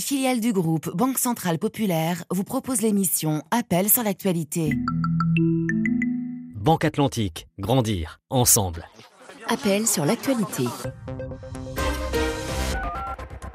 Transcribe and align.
filiale 0.00 0.40
du 0.40 0.52
groupe 0.52 0.90
Banque 0.94 1.18
Centrale 1.18 1.58
Populaire, 1.58 2.24
vous 2.30 2.44
propose 2.44 2.80
l'émission 2.80 3.42
Appel 3.50 3.88
sur 3.88 4.02
l'actualité. 4.02 4.72
Banque 6.54 6.84
Atlantique, 6.84 7.46
grandir 7.58 8.20
ensemble. 8.30 8.86
Appel 9.48 9.86
sur 9.86 10.04
l'actualité. 10.04 10.64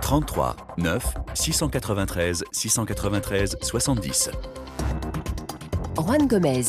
33 0.01 0.55
9 0.77 1.13
693 1.33 2.44
693 2.51 3.57
70. 3.62 4.29
Juan 5.97 6.27
Gomez. 6.27 6.63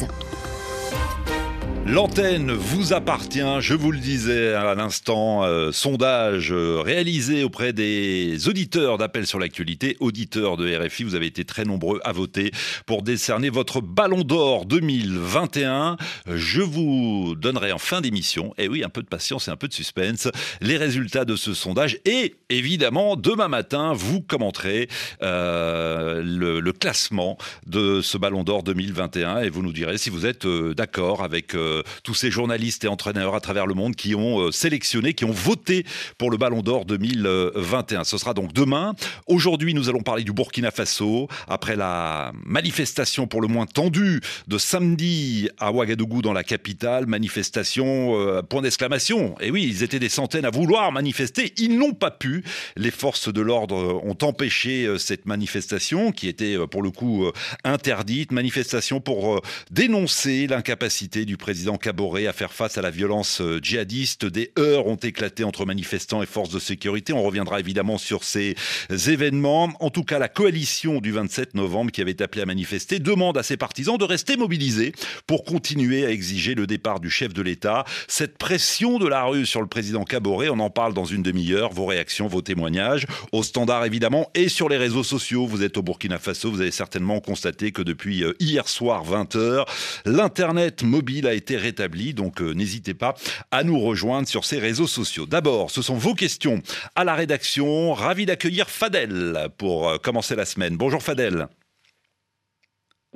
L'antenne 1.88 2.50
vous 2.50 2.94
appartient, 2.94 3.60
je 3.60 3.72
vous 3.74 3.92
le 3.92 3.98
disais 3.98 4.54
à 4.54 4.74
l'instant, 4.74 5.44
euh, 5.44 5.70
sondage 5.70 6.50
euh, 6.50 6.80
réalisé 6.80 7.44
auprès 7.44 7.72
des 7.72 8.48
auditeurs 8.48 8.98
d'Appel 8.98 9.24
sur 9.24 9.38
l'actualité, 9.38 9.96
auditeurs 10.00 10.56
de 10.56 10.68
RFI, 10.76 11.04
vous 11.04 11.14
avez 11.14 11.26
été 11.26 11.44
très 11.44 11.64
nombreux 11.64 12.00
à 12.02 12.10
voter 12.10 12.50
pour 12.86 13.02
décerner 13.02 13.50
votre 13.50 13.80
Ballon 13.80 14.22
d'Or 14.22 14.66
2021. 14.66 15.96
Je 16.26 16.60
vous 16.60 17.36
donnerai 17.36 17.70
en 17.70 17.78
fin 17.78 18.00
d'émission, 18.00 18.52
et 18.58 18.66
oui, 18.66 18.82
un 18.82 18.88
peu 18.88 19.02
de 19.02 19.08
patience 19.08 19.46
et 19.46 19.52
un 19.52 19.56
peu 19.56 19.68
de 19.68 19.74
suspense, 19.74 20.26
les 20.60 20.76
résultats 20.76 21.24
de 21.24 21.36
ce 21.36 21.54
sondage 21.54 22.00
et 22.04 22.34
évidemment, 22.48 23.14
demain 23.14 23.48
matin, 23.48 23.92
vous 23.92 24.20
commenterez 24.20 24.88
euh, 25.22 26.20
le, 26.24 26.72
classement 26.72 27.38
de 27.66 28.00
ce 28.00 28.18
Ballon 28.18 28.42
d'Or 28.42 28.64
2021 28.64 29.38
et 29.38 29.50
vous 29.50 29.62
nous 29.62 29.72
direz 29.72 29.98
si 29.98 30.10
vous 30.10 30.26
êtes 30.26 30.46
d'accord 30.46 31.22
avec 31.22 31.54
euh, 31.76 31.82
tous 32.02 32.14
ces 32.14 32.30
journalistes 32.30 32.84
et 32.84 32.88
entraîneurs 32.88 33.34
à 33.34 33.40
travers 33.40 33.66
le 33.66 33.74
monde 33.74 33.96
qui 33.96 34.14
ont 34.14 34.40
euh, 34.40 34.50
sélectionné, 34.50 35.14
qui 35.14 35.24
ont 35.24 35.32
voté 35.32 35.84
pour 36.18 36.30
le 36.30 36.36
Ballon 36.36 36.62
d'Or 36.62 36.84
2021. 36.84 38.04
Ce 38.04 38.18
sera 38.18 38.34
donc 38.34 38.52
demain. 38.52 38.94
Aujourd'hui, 39.26 39.74
nous 39.74 39.88
allons 39.88 40.02
parler 40.02 40.24
du 40.24 40.32
Burkina 40.32 40.70
Faso. 40.70 41.28
Après 41.48 41.76
la 41.76 42.32
manifestation 42.44 43.26
pour 43.26 43.40
le 43.40 43.48
moins 43.48 43.66
tendue 43.66 44.20
de 44.46 44.58
samedi 44.58 45.48
à 45.58 45.72
Ouagadougou 45.72 46.22
dans 46.22 46.32
la 46.32 46.44
capitale, 46.44 47.06
manifestation 47.06 48.18
euh, 48.18 48.42
point 48.42 48.62
d'exclamation. 48.62 49.36
Et 49.40 49.50
oui, 49.50 49.64
ils 49.68 49.82
étaient 49.82 49.98
des 49.98 50.08
centaines 50.08 50.44
à 50.44 50.50
vouloir 50.50 50.92
manifester. 50.92 51.52
Ils 51.58 51.78
n'ont 51.78 51.94
pas 51.94 52.10
pu. 52.10 52.44
Les 52.76 52.90
forces 52.90 53.32
de 53.32 53.40
l'ordre 53.40 54.00
ont 54.04 54.16
empêché 54.22 54.88
cette 54.98 55.26
manifestation 55.26 56.12
qui 56.12 56.28
était 56.28 56.56
pour 56.70 56.82
le 56.82 56.90
coup 56.90 57.30
interdite. 57.64 58.32
Manifestation 58.32 59.00
pour 59.00 59.40
dénoncer 59.70 60.46
l'incapacité 60.46 61.24
du 61.24 61.36
président 61.36 61.65
président 61.66 61.78
Caboret 61.78 62.28
à 62.28 62.32
faire 62.32 62.52
face 62.52 62.78
à 62.78 62.82
la 62.82 62.90
violence 62.90 63.40
euh, 63.40 63.58
djihadiste. 63.60 64.24
Des 64.24 64.52
heurts 64.56 64.86
ont 64.86 64.94
éclaté 64.94 65.42
entre 65.42 65.66
manifestants 65.66 66.22
et 66.22 66.26
forces 66.26 66.50
de 66.50 66.60
sécurité. 66.60 67.12
On 67.12 67.24
reviendra 67.24 67.58
évidemment 67.58 67.98
sur 67.98 68.22
ces 68.22 68.54
événements. 68.88 69.72
En 69.80 69.90
tout 69.90 70.04
cas, 70.04 70.20
la 70.20 70.28
coalition 70.28 71.00
du 71.00 71.10
27 71.10 71.54
novembre 71.54 71.90
qui 71.90 72.00
avait 72.00 72.22
appelé 72.22 72.42
à 72.42 72.46
manifester 72.46 73.00
demande 73.00 73.36
à 73.36 73.42
ses 73.42 73.56
partisans 73.56 73.98
de 73.98 74.04
rester 74.04 74.36
mobilisés 74.36 74.92
pour 75.26 75.42
continuer 75.42 76.06
à 76.06 76.10
exiger 76.10 76.54
le 76.54 76.68
départ 76.68 77.00
du 77.00 77.10
chef 77.10 77.34
de 77.34 77.42
l'État. 77.42 77.84
Cette 78.06 78.38
pression 78.38 79.00
de 79.00 79.08
la 79.08 79.24
rue 79.24 79.44
sur 79.44 79.60
le 79.60 79.66
président 79.66 80.04
Caboret, 80.04 80.48
on 80.48 80.60
en 80.60 80.70
parle 80.70 80.94
dans 80.94 81.04
une 81.04 81.24
demi-heure. 81.24 81.72
Vos 81.72 81.86
réactions, 81.86 82.28
vos 82.28 82.42
témoignages, 82.42 83.08
au 83.32 83.42
standard 83.42 83.84
évidemment, 83.84 84.30
et 84.36 84.48
sur 84.48 84.68
les 84.68 84.76
réseaux 84.76 85.02
sociaux. 85.02 85.46
Vous 85.46 85.64
êtes 85.64 85.76
au 85.78 85.82
Burkina 85.82 86.20
Faso, 86.20 86.48
vous 86.48 86.60
avez 86.60 86.70
certainement 86.70 87.18
constaté 87.18 87.72
que 87.72 87.82
depuis 87.82 88.22
euh, 88.22 88.34
hier 88.38 88.68
soir 88.68 89.04
20h, 89.04 89.64
l'Internet 90.04 90.84
mobile 90.84 91.26
a 91.26 91.34
été 91.34 91.55
rétabli. 91.56 92.14
Donc 92.14 92.40
euh, 92.40 92.52
n'hésitez 92.52 92.94
pas 92.94 93.14
à 93.50 93.64
nous 93.64 93.78
rejoindre 93.78 94.28
sur 94.28 94.44
ces 94.44 94.58
réseaux 94.58 94.86
sociaux. 94.86 95.26
D'abord, 95.26 95.70
ce 95.70 95.82
sont 95.82 95.96
vos 95.96 96.14
questions 96.14 96.62
à 96.94 97.04
la 97.04 97.14
rédaction. 97.14 97.92
Ravi 97.92 98.26
d'accueillir 98.26 98.68
Fadel 98.68 99.48
pour 99.58 99.88
euh, 99.88 99.98
commencer 99.98 100.36
la 100.36 100.44
semaine. 100.44 100.76
Bonjour 100.76 101.02
Fadel. 101.02 101.48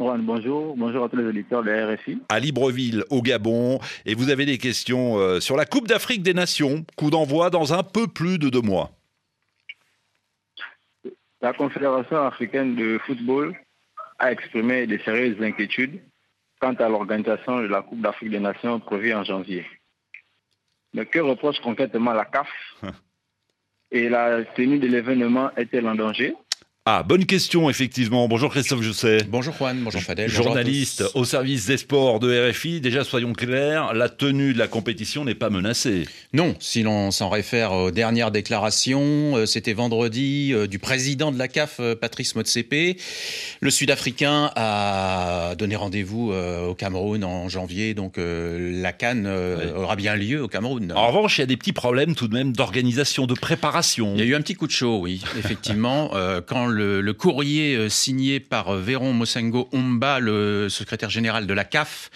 Bonjour, 0.01 0.77
bonjour 0.79 1.05
à 1.05 1.09
tous 1.11 1.17
les 1.17 1.27
auditeurs 1.27 1.63
de 1.63 1.71
la 1.71 1.95
RFI. 1.95 2.23
À 2.31 2.41
Libreville, 2.41 3.05
au 3.11 3.21
Gabon, 3.21 3.81
et 4.07 4.15
vous 4.15 4.31
avez 4.31 4.47
des 4.47 4.57
questions 4.57 5.19
euh, 5.19 5.41
sur 5.41 5.57
la 5.57 5.67
Coupe 5.67 5.89
d'Afrique 5.89 6.23
des 6.23 6.33
Nations, 6.33 6.87
coup 6.97 7.11
d'envoi 7.11 7.51
dans 7.51 7.75
un 7.75 7.83
peu 7.83 8.07
plus 8.07 8.39
de 8.39 8.49
deux 8.49 8.63
mois. 8.63 8.93
La 11.43 11.53
Confédération 11.53 12.17
africaine 12.17 12.77
de 12.77 12.99
football 13.05 13.55
a 14.19 14.33
exprimé 14.33 14.87
de 14.87 14.97
sérieuses 15.05 15.43
inquiétudes 15.43 16.01
quant 16.61 16.75
à 16.75 16.89
l'organisation 16.89 17.61
de 17.61 17.67
la 17.67 17.83
Coupe 17.83 18.01
d'Afrique 18.03 18.31
des 18.31 18.41
Nations 18.41 18.81
prévue 18.81 19.15
en 19.15 19.25
janvier. 19.25 19.67
Mais 20.93 21.07
que 21.07 21.19
reproche 21.19 21.61
concrètement 21.61 22.13
la 22.13 22.25
CAF 22.25 22.49
Et 23.91 24.09
la 24.09 24.45
tenue 24.45 24.79
de 24.79 24.87
l'événement 24.87 25.51
est-elle 25.57 25.89
en 25.89 25.95
danger? 25.95 26.37
Ah, 26.87 27.03
bonne 27.03 27.27
question, 27.27 27.69
effectivement. 27.69 28.27
Bonjour 28.27 28.51
Christophe 28.51 28.81
Jousset. 28.81 29.25
Bonjour 29.29 29.55
Juan, 29.55 29.79
bonjour 29.85 30.01
Fadel. 30.01 30.31
Journaliste 30.31 31.05
au 31.13 31.27
service 31.27 31.67
des 31.67 31.77
sports 31.77 32.21
de 32.21 32.51
RFI. 32.51 32.81
Déjà, 32.81 33.05
soyons 33.05 33.35
clairs, 33.35 33.93
la 33.93 34.09
tenue 34.09 34.55
de 34.55 34.59
la 34.59 34.67
compétition 34.67 35.27
n'est 35.27 35.35
pas 35.35 35.51
menacée. 35.51 36.09
Non, 36.33 36.57
si 36.59 36.83
l'on 36.83 37.11
s'en 37.11 37.29
réfère 37.29 37.73
aux 37.73 37.91
dernières 37.91 38.31
déclarations, 38.31 39.37
euh, 39.37 39.45
c'était 39.45 39.75
vendredi 39.75 40.55
euh, 40.55 40.67
du 40.67 40.79
président 40.79 41.33
de 41.33 41.39
la 41.39 41.49
CAF, 41.49 41.81
euh, 41.81 41.95
Patrice 41.95 42.35
Motsepe. 42.35 42.99
Le 43.61 43.71
Sud-Africain 43.71 44.51
a 44.57 45.55
donné 45.59 45.77
rendez-vous 45.77 46.33
au 46.33 46.75
Cameroun 46.75 47.25
en 47.25 47.51
janvier, 47.51 47.93
donc 47.93 48.15
la 48.17 48.93
Cannes 48.93 49.29
aura 49.77 49.97
bien 49.97 50.17
lieu 50.17 50.43
au 50.43 50.49
Cameroun. 50.49 50.93
En 50.97 51.09
revanche, 51.09 51.37
il 51.37 51.43
y 51.43 51.45
a 51.45 51.47
des 51.47 51.59
petits 51.59 51.75
problèmes 51.75 52.15
tout 52.15 52.27
de 52.27 52.33
même 52.33 52.53
d'organisation, 52.53 53.27
de 53.27 53.35
préparation. 53.35 54.15
Il 54.15 54.21
y 54.21 54.23
a 54.23 54.27
eu 54.27 54.35
un 54.35 54.41
petit 54.41 54.55
coup 54.55 54.67
de 54.67 54.73
chaud, 54.73 54.99
oui, 55.03 55.23
effectivement, 55.39 56.13
quand 56.47 56.70
le, 56.71 57.13
courrier 57.13 57.75
euh, 57.75 57.89
signé 57.89 58.41
par 58.41 58.69
euh, 58.69 58.81
Véron 58.81 59.13
Mosengo 59.13 59.69
Omba, 59.73 60.21
le 60.21 60.69
secrétaire 60.69 61.11
général 61.11 61.47
de 61.47 61.53
la 61.53 61.65
CAF, 61.65 62.11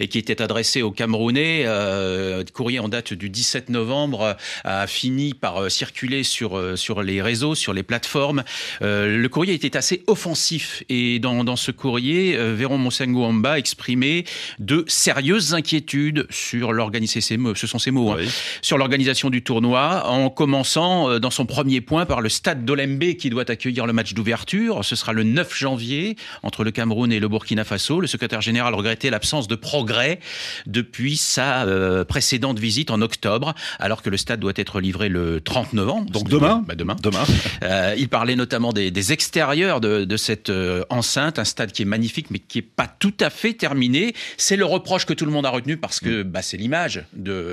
et 0.00 0.08
qui 0.08 0.18
était 0.18 0.42
adressé 0.42 0.82
aux 0.82 0.90
Camerounais. 0.90 1.64
Euh, 1.66 2.44
courrier 2.52 2.78
en 2.78 2.88
date 2.88 3.14
du 3.14 3.30
17 3.30 3.70
novembre 3.70 4.36
a 4.64 4.86
fini 4.86 5.34
par 5.34 5.70
circuler 5.70 6.22
sur 6.22 6.78
sur 6.78 7.02
les 7.02 7.22
réseaux, 7.22 7.54
sur 7.54 7.72
les 7.72 7.82
plateformes. 7.82 8.44
le 8.80 9.26
courrier 9.28 9.54
était 9.54 9.76
assez 9.76 10.04
offensif 10.06 10.84
et 10.88 11.18
dans, 11.18 11.42
dans 11.42 11.56
ce 11.56 11.70
courrier, 11.70 12.36
Véron 12.54 12.78
Mosengo 12.78 13.24
Omba 13.24 13.58
exprimait 13.58 14.24
de 14.58 14.84
sérieuses 14.86 15.54
inquiétudes 15.54 16.26
sur 16.30 16.72
l'organisation. 16.72 17.54
Ce 17.54 17.66
sont 17.66 17.78
ses 17.78 17.90
mots. 17.90 18.12
Hein, 18.12 18.26
sur 18.62 18.78
l'organisation 18.78 19.30
du 19.30 19.42
tournoi, 19.42 20.06
en 20.08 20.30
commençant 20.30 21.18
dans 21.18 21.30
son 21.30 21.46
premier 21.46 21.80
point 21.80 22.06
par 22.06 22.20
le 22.20 22.28
stade 22.28 22.64
d'Olembe 22.64 23.14
qui 23.14 23.30
doit 23.30 23.50
accueillir 23.50 23.86
le 23.86 23.92
match 23.94 24.14
d'ouverture. 24.14 24.84
Ce 24.84 24.96
sera 24.96 25.12
le 25.12 25.22
9 25.22 25.56
janvier 25.56 26.16
entre 26.42 26.64
le 26.64 26.70
Cameroun 26.70 27.10
et 27.12 27.20
le 27.20 27.28
Burkina 27.28 27.64
Faso. 27.64 28.00
Le 28.00 28.06
secrétaire 28.06 28.40
général 28.40 28.74
regrettait 28.74 29.10
l'absence 29.10 29.48
de 29.48 29.54
progrès 29.54 30.20
depuis 30.66 31.16
sa 31.16 31.64
euh, 31.64 32.04
précédente 32.04 32.58
visite 32.58 32.90
en 32.90 33.00
octobre, 33.00 33.54
alors 33.78 34.02
que 34.02 34.10
le 34.10 34.16
stade 34.16 34.40
doit 34.40 34.52
être 34.56 34.80
livré 34.80 35.08
le 35.08 35.40
30 35.40 35.72
novembre. 35.72 36.10
Donc 36.10 36.28
demain 36.28 36.62
bah 36.66 36.74
Demain. 36.74 36.96
demain. 37.02 37.24
Euh, 37.62 37.94
il 37.96 38.08
parlait 38.08 38.36
notamment 38.36 38.72
des, 38.72 38.90
des 38.90 39.12
extérieurs 39.12 39.80
de, 39.80 40.04
de 40.04 40.16
cette 40.16 40.50
euh, 40.50 40.84
enceinte, 40.90 41.38
un 41.38 41.44
stade 41.44 41.72
qui 41.72 41.82
est 41.82 41.86
magnifique 41.86 42.30
mais 42.30 42.38
qui 42.38 42.58
est 42.58 42.62
pas 42.62 42.86
tout 42.86 43.14
à 43.20 43.30
fait 43.30 43.54
terminé. 43.54 44.14
C'est 44.36 44.56
le 44.56 44.64
reproche 44.64 45.06
que 45.06 45.14
tout 45.14 45.24
le 45.24 45.30
monde 45.30 45.46
a 45.46 45.50
retenu 45.50 45.76
parce 45.76 46.00
que 46.00 46.22
bah, 46.22 46.42
c'est 46.42 46.56
l'image, 46.56 47.04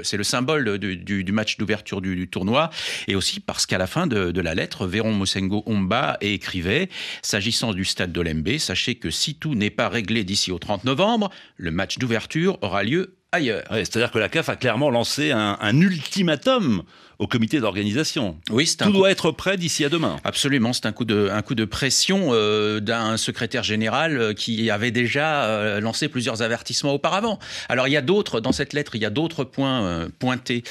c'est 0.03 0.17
le 0.17 0.23
symbole 0.23 0.77
du, 0.79 0.97
du, 0.97 1.31
match 1.31 1.57
d'ouverture 1.57 2.01
du, 2.01 2.15
du, 2.15 2.27
tournoi 2.27 2.69
et 3.07 3.15
aussi 3.15 3.39
parce 3.39 3.65
qu'à 3.65 3.77
la 3.77 3.87
fin 3.87 4.07
de, 4.07 4.31
de 4.31 4.41
la 4.41 4.55
lettre, 4.55 4.87
Véron 4.87 5.13
Mosengo 5.13 5.63
Omba 5.65 6.17
écrivait 6.33 6.89
S'agissant 7.21 7.73
du 7.73 7.85
stade 7.85 8.11
d'Olembe, 8.11 8.57
sachez 8.57 8.95
que 8.95 9.09
si 9.09 9.35
tout 9.35 9.55
n'est 9.55 9.69
pas 9.69 9.89
réglé 9.89 10.23
d'ici 10.23 10.51
au 10.51 10.59
30 10.59 10.83
novembre, 10.83 11.29
le 11.57 11.71
match 11.71 11.97
d'ouverture 11.97 12.57
aura 12.61 12.83
lieu 12.83 13.15
ailleurs. 13.31 13.63
C'est-à-dire 13.69 14.11
que 14.11 14.19
la 14.19 14.29
CAF 14.29 14.49
a 14.49 14.55
clairement 14.55 14.89
lancé 14.89 15.31
un 15.31 15.81
ultimatum 15.81 16.83
au 17.21 17.27
comité 17.27 17.59
d'organisation. 17.59 18.35
Oui, 18.49 18.67
Tout 18.79 18.91
doit 18.91 19.11
être 19.11 19.29
prêt 19.29 19.55
d'ici 19.55 19.85
à 19.85 19.89
demain. 19.89 20.17
Absolument, 20.23 20.73
c'est 20.73 20.87
un 20.87 20.91
coup 20.91 21.05
de, 21.05 21.29
un 21.31 21.43
coup 21.43 21.53
de 21.53 21.65
pression 21.65 22.29
euh, 22.31 22.79
d'un 22.79 23.15
secrétaire 23.15 23.63
général 23.63 24.17
euh, 24.17 24.33
qui 24.33 24.71
avait 24.71 24.89
déjà 24.89 25.43
euh, 25.43 25.79
lancé 25.79 26.07
plusieurs 26.07 26.41
avertissements 26.41 26.93
auparavant. 26.95 27.37
Alors 27.69 27.87
il 27.87 27.91
y 27.91 27.97
a 27.97 28.01
d'autres, 28.01 28.39
dans 28.39 28.51
cette 28.51 28.73
lettre, 28.73 28.95
il 28.95 29.03
y 29.03 29.05
a 29.05 29.11
d'autres 29.11 29.43
points 29.43 30.07
pointés, 30.17 30.63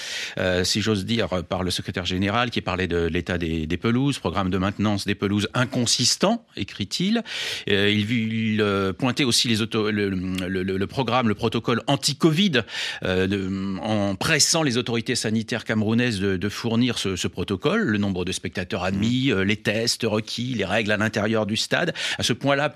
si 0.64 0.80
j'ose 0.80 1.04
dire, 1.04 1.44
par 1.48 1.62
le 1.62 1.70
secrétaire 1.70 2.04
général 2.04 2.50
qui 2.50 2.60
parlait 2.60 2.88
de 2.88 3.06
l'état 3.06 3.38
des, 3.38 3.66
des, 3.66 3.76
pelouses, 3.76 4.18
programme 4.18 4.50
de 4.50 4.58
maintenance 4.58 5.06
des 5.06 5.14
pelouses 5.14 5.48
inconsistant, 5.54 6.44
écrit-il. 6.56 7.22
il, 7.68 8.10
il 8.10 8.92
pointait 8.98 9.24
aussi 9.24 9.46
les 9.46 9.62
auto, 9.62 9.90
le, 9.90 10.08
le, 10.08 10.62
le, 10.62 10.86
programme, 10.86 11.28
le 11.28 11.34
protocole 11.34 11.82
anti-Covid, 11.86 12.62
en 13.04 14.16
pressant 14.16 14.62
les 14.64 14.76
autorités 14.78 15.14
sanitaires 15.14 15.64
camerounaises 15.64 16.18
de, 16.20 16.39
de, 16.40 16.48
fournir 16.48 16.98
ce, 16.98 17.28
protocole, 17.28 17.82
le 17.82 17.98
nombre 17.98 18.24
de 18.24 18.32
spectateurs 18.32 18.84
admis, 18.84 19.32
les 19.44 19.56
tests 19.56 20.04
requis, 20.04 20.54
les 20.54 20.64
règles 20.64 20.92
à 20.92 20.96
l'intérieur 20.96 21.46
du 21.46 21.56
stade. 21.56 21.94
À 22.18 22.22
ce 22.22 22.32
point-là, 22.32 22.72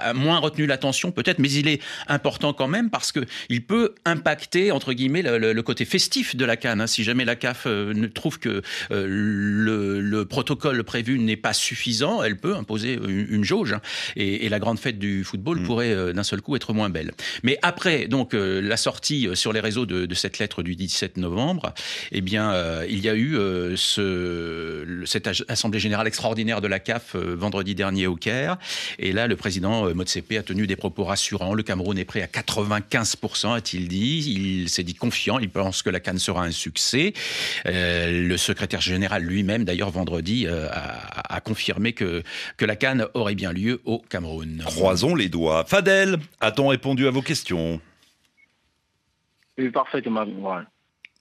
a 0.00 0.14
moins 0.14 0.38
retenu 0.38 0.66
l'attention 0.66 1.10
peut-être, 1.10 1.38
mais 1.38 1.50
il 1.50 1.68
est 1.68 1.82
important 2.06 2.52
quand 2.52 2.68
même 2.68 2.90
parce 2.90 3.12
que 3.12 3.20
il 3.48 3.64
peut 3.64 3.94
impacter 4.04 4.72
entre 4.72 4.92
guillemets 4.92 5.22
le, 5.22 5.62
côté 5.62 5.84
festif 5.84 6.36
de 6.36 6.44
la 6.44 6.56
Cannes. 6.56 6.80
Hein. 6.80 6.86
Si 6.86 7.04
jamais 7.04 7.24
la 7.24 7.36
CAF 7.36 7.66
ne 7.66 8.06
trouve 8.06 8.38
que 8.38 8.62
le, 8.90 10.22
protocole 10.24 10.82
prévu 10.84 11.18
n'est 11.18 11.36
pas 11.36 11.52
suffisant, 11.52 12.22
elle 12.22 12.36
peut 12.36 12.54
imposer 12.54 12.94
une, 12.94 13.44
jauge. 13.44 13.72
Hein. 13.72 13.80
Et, 14.16 14.48
la 14.48 14.58
grande 14.58 14.78
fête 14.78 14.98
du 14.98 15.24
football 15.24 15.60
mm. 15.60 15.64
pourrait 15.64 16.12
d'un 16.14 16.22
seul 16.22 16.40
coup 16.40 16.56
être 16.56 16.72
moins 16.72 16.88
belle. 16.88 17.12
Mais 17.42 17.58
après, 17.62 18.08
donc 18.08 18.32
la 18.34 18.76
sortie 18.76 19.28
sur 19.34 19.52
les 19.52 19.60
réseaux 19.60 19.86
de, 19.86 20.14
cette 20.14 20.38
lettre 20.38 20.62
du 20.62 20.74
17 20.74 21.16
novembre, 21.16 21.72
eh 22.12 22.20
bien, 22.20 22.52
euh, 22.52 22.86
il 22.88 23.00
y 23.00 23.07
a 23.07 23.07
eu 23.14 23.36
euh, 23.36 23.76
ce, 23.76 25.02
cette 25.04 25.28
assemblée 25.48 25.78
générale 25.78 26.06
extraordinaire 26.06 26.60
de 26.60 26.68
la 26.68 26.78
CAF 26.78 27.14
euh, 27.14 27.34
vendredi 27.36 27.74
dernier 27.74 28.06
au 28.06 28.16
Caire. 28.16 28.58
Et 28.98 29.12
là, 29.12 29.26
le 29.26 29.36
président 29.36 29.94
Motsepe 29.94 30.32
a 30.38 30.42
tenu 30.42 30.66
des 30.66 30.76
propos 30.76 31.04
rassurants. 31.04 31.54
Le 31.54 31.62
Cameroun 31.62 31.98
est 31.98 32.04
prêt 32.04 32.22
à 32.22 32.26
95%, 32.26 33.54
a-t-il 33.54 33.88
dit. 33.88 34.32
Il 34.34 34.68
s'est 34.68 34.82
dit 34.82 34.94
confiant. 34.94 35.38
Il 35.38 35.50
pense 35.50 35.82
que 35.82 35.90
la 35.90 36.00
Cannes 36.00 36.18
sera 36.18 36.44
un 36.44 36.50
succès. 36.50 37.12
le 37.64 38.36
secrétaire 38.36 38.80
général 38.80 39.22
lui-même, 39.22 39.64
d'ailleurs, 39.64 39.90
vendredi, 39.90 40.46
a, 40.46 41.34
a, 41.34 41.40
confirmé 41.40 41.92
que, 41.92 42.22
que 42.56 42.64
la 42.64 42.76
Cannes 42.76 43.06
aurait 43.14 43.34
bien 43.34 43.52
lieu 43.52 43.80
au 43.84 44.02
Cameroun. 44.08 44.62
Croisons 44.64 45.14
les 45.14 45.28
doigts. 45.28 45.64
Fadel, 45.66 46.18
a-t-on 46.40 46.68
répondu 46.68 47.06
à 47.06 47.10
vos 47.10 47.22
questions? 47.22 47.80
Oui, 49.58 49.70
parfaitement. 49.70 50.24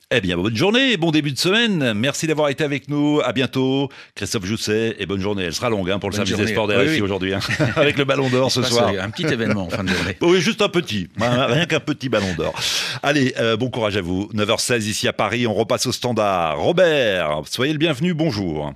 Eh 0.09 0.21
bien, 0.21 0.37
bonne 0.37 0.55
journée 0.55 0.95
bon 0.95 1.11
début 1.11 1.33
de 1.33 1.37
semaine. 1.37 1.91
Merci 1.93 2.27
d'avoir 2.27 2.47
été 2.47 2.63
avec 2.63 2.87
nous. 2.87 3.19
À 3.25 3.33
bientôt. 3.33 3.89
Christophe 4.15 4.45
Jousset 4.45 4.95
et 4.99 5.05
bonne 5.05 5.19
journée. 5.19 5.43
Elle 5.43 5.53
sera 5.53 5.69
longue 5.69 5.91
hein, 5.91 5.99
pour 5.99 6.09
le 6.09 6.15
service 6.15 6.37
des 6.37 6.47
sports 6.47 6.69
des 6.69 7.01
aujourd'hui, 7.01 7.33
hein. 7.33 7.39
avec 7.75 7.97
le 7.97 8.05
ballon 8.05 8.29
d'or 8.29 8.49
ce 8.49 8.63
soir. 8.63 8.87
Un 8.87 9.09
petit 9.09 9.25
événement 9.25 9.63
en 9.63 9.69
fin 9.69 9.83
de 9.83 9.89
journée. 9.89 10.15
Oui, 10.21 10.39
juste 10.39 10.61
un 10.61 10.69
petit. 10.69 11.09
Rien 11.19 11.65
qu'un 11.65 11.81
petit 11.81 12.07
ballon 12.07 12.33
d'or. 12.37 12.57
Allez, 13.03 13.33
euh, 13.37 13.57
bon 13.57 13.69
courage 13.69 13.97
à 13.97 14.01
vous. 14.01 14.29
9h16 14.33 14.87
ici 14.87 15.09
à 15.09 15.13
Paris. 15.13 15.45
On 15.45 15.53
repasse 15.53 15.87
au 15.87 15.91
standard. 15.91 16.57
Robert, 16.57 17.41
soyez 17.43 17.73
le 17.73 17.79
bienvenu. 17.79 18.13
Bonjour. 18.13 18.73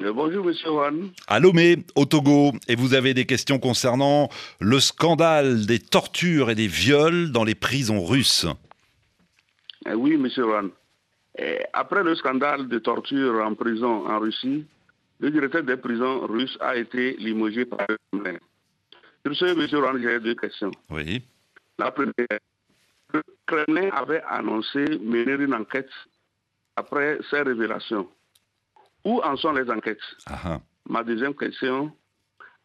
Euh, 0.00 0.12
bonjour, 0.12 0.44
monsieur 0.44 0.68
Juan. 0.68 1.08
À 1.26 1.40
Lomé, 1.40 1.78
au 1.96 2.04
Togo, 2.04 2.52
et 2.68 2.76
vous 2.76 2.94
avez 2.94 3.14
des 3.14 3.26
questions 3.26 3.58
concernant 3.58 4.28
le 4.60 4.78
scandale 4.78 5.66
des 5.66 5.80
tortures 5.80 6.50
et 6.50 6.54
des 6.54 6.68
viols 6.68 7.32
dans 7.32 7.42
les 7.42 7.56
prisons 7.56 8.04
russes. 8.04 8.46
Eh 9.86 9.94
oui, 9.94 10.16
monsieur 10.16 10.44
Juan. 10.44 10.70
Eh, 11.38 11.60
après 11.72 12.02
le 12.02 12.14
scandale 12.14 12.68
de 12.68 12.78
torture 12.78 13.42
en 13.44 13.54
prison 13.54 14.06
en 14.06 14.18
Russie, 14.18 14.66
le 15.20 15.30
directeur 15.30 15.62
des 15.62 15.76
prisons 15.76 16.26
russes 16.26 16.56
a 16.60 16.76
été 16.76 17.16
limogé 17.16 17.64
par 17.64 17.86
le 17.88 17.96
Kremlin. 18.10 18.38
Sur 19.24 19.36
ce, 19.36 19.54
monsieur 19.54 19.78
Juan, 19.78 20.00
j'ai 20.00 20.20
deux 20.20 20.34
questions. 20.34 20.72
Oui. 20.90 21.22
La 21.78 21.90
première, 21.90 22.12
le 23.14 23.22
Kremlin 23.46 23.90
avait 23.90 24.22
annoncé 24.28 24.84
mener 24.98 25.34
une 25.42 25.54
enquête 25.54 25.90
après 26.76 27.18
ces 27.30 27.42
révélations. 27.42 28.08
Où 29.04 29.20
en 29.22 29.36
sont 29.36 29.52
les 29.52 29.70
enquêtes? 29.70 29.98
Ma 30.88 31.02
deuxième 31.02 31.34
question, 31.34 31.92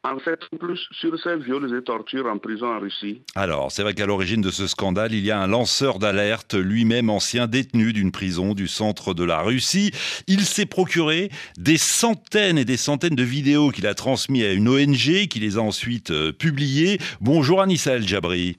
en 0.06 0.20
fait 0.20 0.40
plus 0.60 0.88
sur 0.92 1.20
ces 1.20 1.38
viols 1.38 1.76
et 1.78 1.84
tortures 1.84 2.28
en 2.28 2.38
prison 2.38 2.68
en 2.68 2.80
Russie 2.80 3.22
Alors, 3.36 3.72
c'est 3.72 3.82
vrai 3.82 3.94
qu'à 3.94 4.06
l'origine 4.06 4.42
de 4.42 4.52
ce 4.52 4.68
scandale, 4.68 5.14
il 5.14 5.26
y 5.26 5.32
a 5.32 5.40
un 5.40 5.48
lanceur 5.48 6.00
d'alerte, 6.00 6.54
lui-même 6.54 7.10
ancien 7.10 7.48
détenu 7.48 7.94
d'une 7.94 8.12
prison 8.12 8.54
du 8.54 8.68
centre 8.68 9.14
de 9.14 9.24
la 9.24 9.42
Russie. 9.42 9.92
Il 10.28 10.42
s'est 10.42 10.66
procuré 10.66 11.30
des 11.58 11.78
centaines 11.78 12.58
et 12.58 12.66
des 12.66 12.78
centaines 12.78 13.16
de 13.16 13.24
vidéos 13.24 13.72
qu'il 13.72 13.88
a 13.88 13.94
transmises 13.94 14.46
à 14.46 14.54
une 14.54 14.68
ONG, 14.68 15.28
qui 15.28 15.40
les 15.40 15.58
a 15.58 15.62
ensuite 15.62 16.12
euh, 16.12 16.32
publiées. 16.32 17.00
Bonjour 17.22 17.62
Anissa 17.62 17.94
El 17.94 18.08
Jabri. 18.08 18.58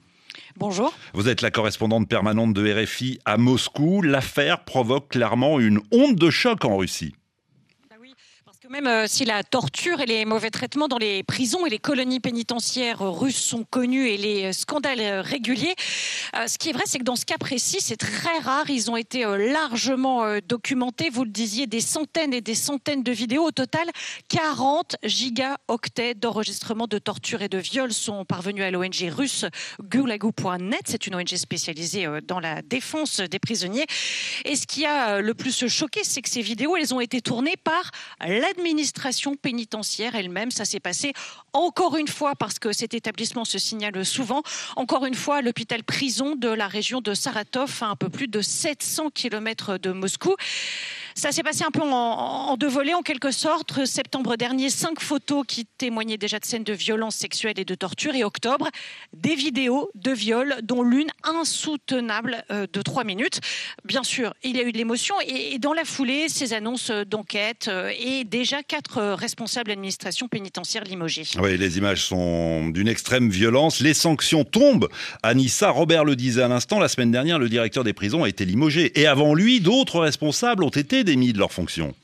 Bonjour. 0.57 0.91
Vous 1.13 1.29
êtes 1.29 1.41
la 1.41 1.51
correspondante 1.51 2.09
permanente 2.09 2.53
de 2.53 2.83
RFI 2.83 3.19
à 3.25 3.37
Moscou. 3.37 4.01
L'affaire 4.01 4.63
provoque 4.63 5.09
clairement 5.09 5.59
une 5.59 5.79
onde 5.91 6.15
de 6.15 6.29
choc 6.31 6.65
en 6.65 6.77
Russie. 6.77 7.13
Même 8.69 8.87
euh, 8.87 9.05
si 9.07 9.23
la 9.23 9.43
torture 9.43 10.01
et 10.01 10.05
les 10.05 10.25
mauvais 10.25 10.49
traitements 10.49 10.89
dans 10.89 10.97
les 10.97 11.23
prisons 11.23 11.65
et 11.65 11.69
les 11.69 11.79
colonies 11.79 12.19
pénitentiaires 12.19 12.99
russes 12.99 13.41
sont 13.41 13.63
connus 13.63 14.09
et 14.09 14.17
les 14.17 14.51
scandales 14.51 14.99
euh, 14.99 15.21
réguliers, 15.21 15.73
euh, 16.35 16.47
ce 16.47 16.57
qui 16.57 16.69
est 16.69 16.73
vrai, 16.73 16.83
c'est 16.85 16.99
que 16.99 17.05
dans 17.05 17.15
ce 17.15 17.23
cas 17.23 17.37
précis, 17.37 17.77
c'est 17.79 17.95
très 17.95 18.39
rare. 18.39 18.69
Ils 18.69 18.91
ont 18.91 18.97
été 18.97 19.21
largement 19.21 20.25
documentés. 20.45 21.09
Vous 21.09 21.23
le 21.23 21.29
disiez, 21.29 21.65
des 21.65 21.79
centaines 21.79 22.33
et 22.33 22.41
des 22.41 22.55
centaines 22.55 23.03
de 23.03 23.11
vidéos. 23.11 23.45
Au 23.45 23.51
total, 23.51 23.87
40 24.27 24.97
gigaoctets 25.03 26.15
d'enregistrements 26.15 26.87
de 26.87 26.97
torture 26.97 27.41
et 27.41 27.49
de 27.49 27.57
viols 27.57 27.93
sont 27.93 28.25
parvenus 28.25 28.63
à 28.63 28.71
l'ONG 28.71 29.09
russe 29.09 29.45
Gulagu.net. 29.81 30.81
C'est 30.85 31.07
une 31.07 31.15
ONG 31.15 31.35
spécialisée 31.35 32.07
dans 32.27 32.39
la 32.39 32.61
défense 32.61 33.21
des 33.21 33.39
prisonniers. 33.39 33.85
Et 34.43 34.55
ce 34.55 34.67
qui 34.67 34.85
a 34.85 35.21
le 35.21 35.33
plus 35.33 35.67
choqué, 35.67 36.01
c'est 36.03 36.21
que 36.21 36.29
ces 36.29 36.41
vidéos, 36.41 36.75
elles 36.75 36.93
ont 36.93 37.01
été 37.01 37.21
tournées 37.21 37.57
par 37.63 37.91
l'aide 38.25 38.56
l'administration 38.57 39.35
pénitentiaire 39.35 40.15
elle-même. 40.15 40.51
Ça 40.51 40.65
s'est 40.65 40.79
passé 40.79 41.13
encore 41.53 41.95
une 41.97 42.07
fois 42.07 42.35
parce 42.35 42.59
que 42.59 42.73
cet 42.73 42.93
établissement 42.93 43.45
se 43.45 43.59
signale 43.59 44.03
souvent. 44.05 44.41
Encore 44.75 45.05
une 45.05 45.13
fois, 45.13 45.41
l'hôpital 45.41 45.83
prison 45.83 46.35
de 46.35 46.49
la 46.49 46.67
région 46.67 46.99
de 46.99 47.13
Saratov, 47.13 47.79
à 47.81 47.87
un 47.87 47.95
peu 47.95 48.09
plus 48.09 48.27
de 48.27 48.41
700 48.41 49.11
km 49.11 49.77
de 49.77 49.91
Moscou. 49.91 50.35
Ça 51.17 51.31
s'est 51.31 51.41
passé 51.41 51.63
un 51.63 51.71
peu 51.71 51.81
en, 51.81 52.55
deux 52.57 52.67
volets, 52.67 52.93
en 52.93 53.01
quelque 53.01 53.31
sorte. 53.31 53.85
Septembre 53.85 54.35
dernier, 54.35 54.69
cinq 54.69 54.99
photos 55.01 55.43
qui 55.47 55.65
témoignaient 55.65 56.19
déjà 56.19 56.37
de 56.37 56.45
scènes 56.45 56.63
de 56.63 56.73
violence 56.73 57.15
sexuelle 57.15 57.55
et 57.57 57.65
de 57.65 57.73
torture. 57.73 58.13
Et 58.13 58.23
octobre, 58.23 58.69
des 59.13 59.33
vidéos 59.33 59.89
de 59.95 60.11
viol, 60.11 60.57
dont 60.61 60.83
l'une 60.83 61.09
insoutenable 61.23 62.45
euh, 62.51 62.67
de 62.71 62.81
trois 62.83 63.03
minutes. 63.03 63.39
Bien 63.83 64.03
sûr, 64.03 64.35
il 64.43 64.57
y 64.57 64.59
a 64.59 64.63
eu 64.63 64.71
de 64.71 64.77
l'émotion. 64.77 65.15
Et, 65.27 65.57
dans 65.57 65.73
la 65.73 65.85
foulée, 65.85 66.29
ces 66.29 66.53
annonces 66.53 66.91
d'enquête 66.91 67.67
euh, 67.67 67.91
et 67.99 68.23
déjà 68.23 68.61
quatre 68.61 69.01
responsables 69.13 69.69
d'administration 69.69 70.27
pénitentiaire 70.27 70.83
limogés. 70.83 71.23
Oui, 71.41 71.57
les 71.57 71.79
images 71.79 72.03
sont 72.03 72.69
d'une 72.69 72.87
extrême 72.87 73.31
violence. 73.31 73.79
Les 73.79 73.95
sanctions 73.95 74.43
tombent. 74.43 74.87
Anissa, 75.23 75.71
Robert 75.71 76.05
le 76.05 76.15
disait 76.15 76.43
à 76.43 76.47
l'instant, 76.47 76.77
la 76.77 76.89
semaine 76.89 77.09
dernière, 77.09 77.39
le 77.39 77.49
directeur 77.49 77.83
des 77.83 77.93
prisons 77.93 78.23
a 78.23 78.29
été 78.29 78.45
limogé. 78.45 78.91
Et 78.99 79.07
avant 79.07 79.33
lui, 79.33 79.61
d'autres 79.61 79.99
responsables 79.99 80.63
ont 80.63 80.69
été 80.69 81.06
démis 81.07 81.31
de 81.31 81.39
leurs 81.39 81.53
fonctions. 81.53 81.95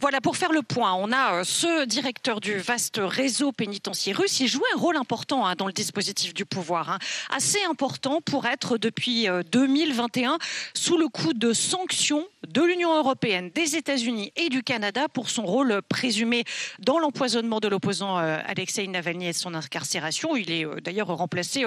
Voilà, 0.00 0.20
pour 0.20 0.36
faire 0.36 0.52
le 0.52 0.62
point, 0.62 0.94
on 0.94 1.12
a 1.12 1.34
euh, 1.34 1.44
ce 1.44 1.84
directeur 1.84 2.40
du 2.40 2.58
vaste 2.58 3.00
réseau 3.02 3.52
pénitentiaire 3.52 4.18
russe. 4.18 4.40
Il 4.40 4.48
jouait 4.48 4.68
un 4.74 4.78
rôle 4.78 4.96
important 4.96 5.46
hein, 5.46 5.54
dans 5.56 5.66
le 5.66 5.72
dispositif 5.72 6.34
du 6.34 6.44
pouvoir, 6.44 6.90
hein. 6.90 6.98
assez 7.30 7.62
important 7.64 8.20
pour 8.20 8.46
être 8.46 8.78
depuis 8.78 9.26
2021 9.50 10.32
euh, 10.32 10.36
sous 10.74 10.96
le 10.96 11.08
coup 11.08 11.32
de 11.32 11.52
sanctions 11.52 12.26
de 12.48 12.62
l'Union 12.62 12.96
européenne, 12.96 13.50
des 13.54 13.76
États-Unis 13.76 14.32
et 14.36 14.48
du 14.48 14.62
Canada 14.62 15.08
pour 15.08 15.30
son 15.30 15.44
rôle 15.44 15.80
présumé 15.88 16.44
dans 16.80 16.98
l'empoisonnement 16.98 17.60
de 17.60 17.68
l'opposant 17.68 18.18
euh, 18.18 18.38
Alexei 18.46 18.86
Navalny 18.86 19.28
et 19.28 19.32
son 19.32 19.54
incarcération. 19.54 20.36
Il 20.36 20.50
est 20.50 20.66
d'ailleurs 20.82 21.08
remplacé 21.08 21.64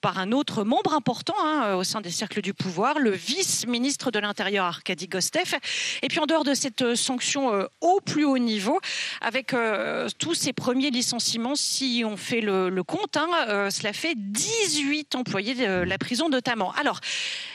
par 0.00 0.18
un 0.18 0.32
autre 0.32 0.64
membre 0.64 0.94
important 0.94 1.34
hein, 1.42 1.74
au 1.74 1.84
sein 1.84 2.00
des 2.00 2.10
cercles 2.10 2.42
du 2.42 2.54
pouvoir, 2.54 2.98
le 2.98 3.10
vice-ministre 3.10 4.10
de 4.10 4.18
l'Intérieur 4.18 4.66
Arkady 4.66 5.06
Gostev. 5.06 5.54
Et 6.02 6.08
puis 6.08 6.18
en 6.18 6.26
dehors 6.26 6.44
de 6.44 6.54
cette 6.54 6.94
sanction 6.94 7.37
euh, 7.38 7.68
au 7.80 8.00
plus 8.00 8.24
haut 8.24 8.38
niveau, 8.38 8.80
avec 9.20 9.52
euh, 9.54 10.08
tous 10.18 10.34
ces 10.34 10.52
premiers 10.52 10.90
licenciements. 10.90 11.54
Si 11.54 12.02
on 12.04 12.16
fait 12.16 12.40
le, 12.40 12.82
compte, 12.82 13.16
hein, 13.16 13.28
euh, 13.48 13.70
cela 13.70 13.92
fait 13.92 14.14
18 14.16 15.14
employés 15.14 15.54
de 15.54 15.82
la 15.82 15.98
prison 15.98 16.28
notamment. 16.28 16.72
Alors, 16.72 17.00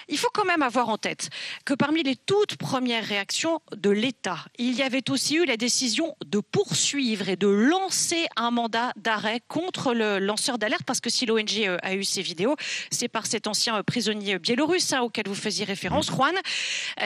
il 0.07 0.17
faut 0.17 0.29
quand 0.33 0.45
même 0.45 0.61
avoir 0.61 0.89
en 0.89 0.97
tête 0.97 1.29
que 1.65 1.73
parmi 1.73 2.03
les 2.03 2.15
toutes 2.15 2.57
premières 2.57 3.05
réactions 3.05 3.61
de 3.75 3.89
l'État, 3.89 4.39
il 4.57 4.73
y 4.75 4.81
avait 4.81 5.09
aussi 5.09 5.35
eu 5.35 5.45
la 5.45 5.57
décision 5.57 6.15
de 6.25 6.39
poursuivre 6.39 7.29
et 7.29 7.35
de 7.35 7.47
lancer 7.47 8.27
un 8.35 8.51
mandat 8.51 8.91
d'arrêt 8.95 9.41
contre 9.47 9.93
le 9.93 10.19
lanceur 10.19 10.57
d'alerte, 10.57 10.83
parce 10.85 11.01
que 11.01 11.09
si 11.09 11.25
l'ONG 11.25 11.77
a 11.81 11.95
eu 11.95 12.03
ces 12.03 12.21
vidéos, 12.21 12.55
c'est 12.91 13.07
par 13.07 13.25
cet 13.25 13.47
ancien 13.47 13.81
prisonnier 13.83 14.39
biélorusse 14.39 14.93
hein, 14.93 15.01
auquel 15.01 15.27
vous 15.27 15.35
faisiez 15.35 15.65
référence, 15.65 16.07
Juan, 16.07 16.35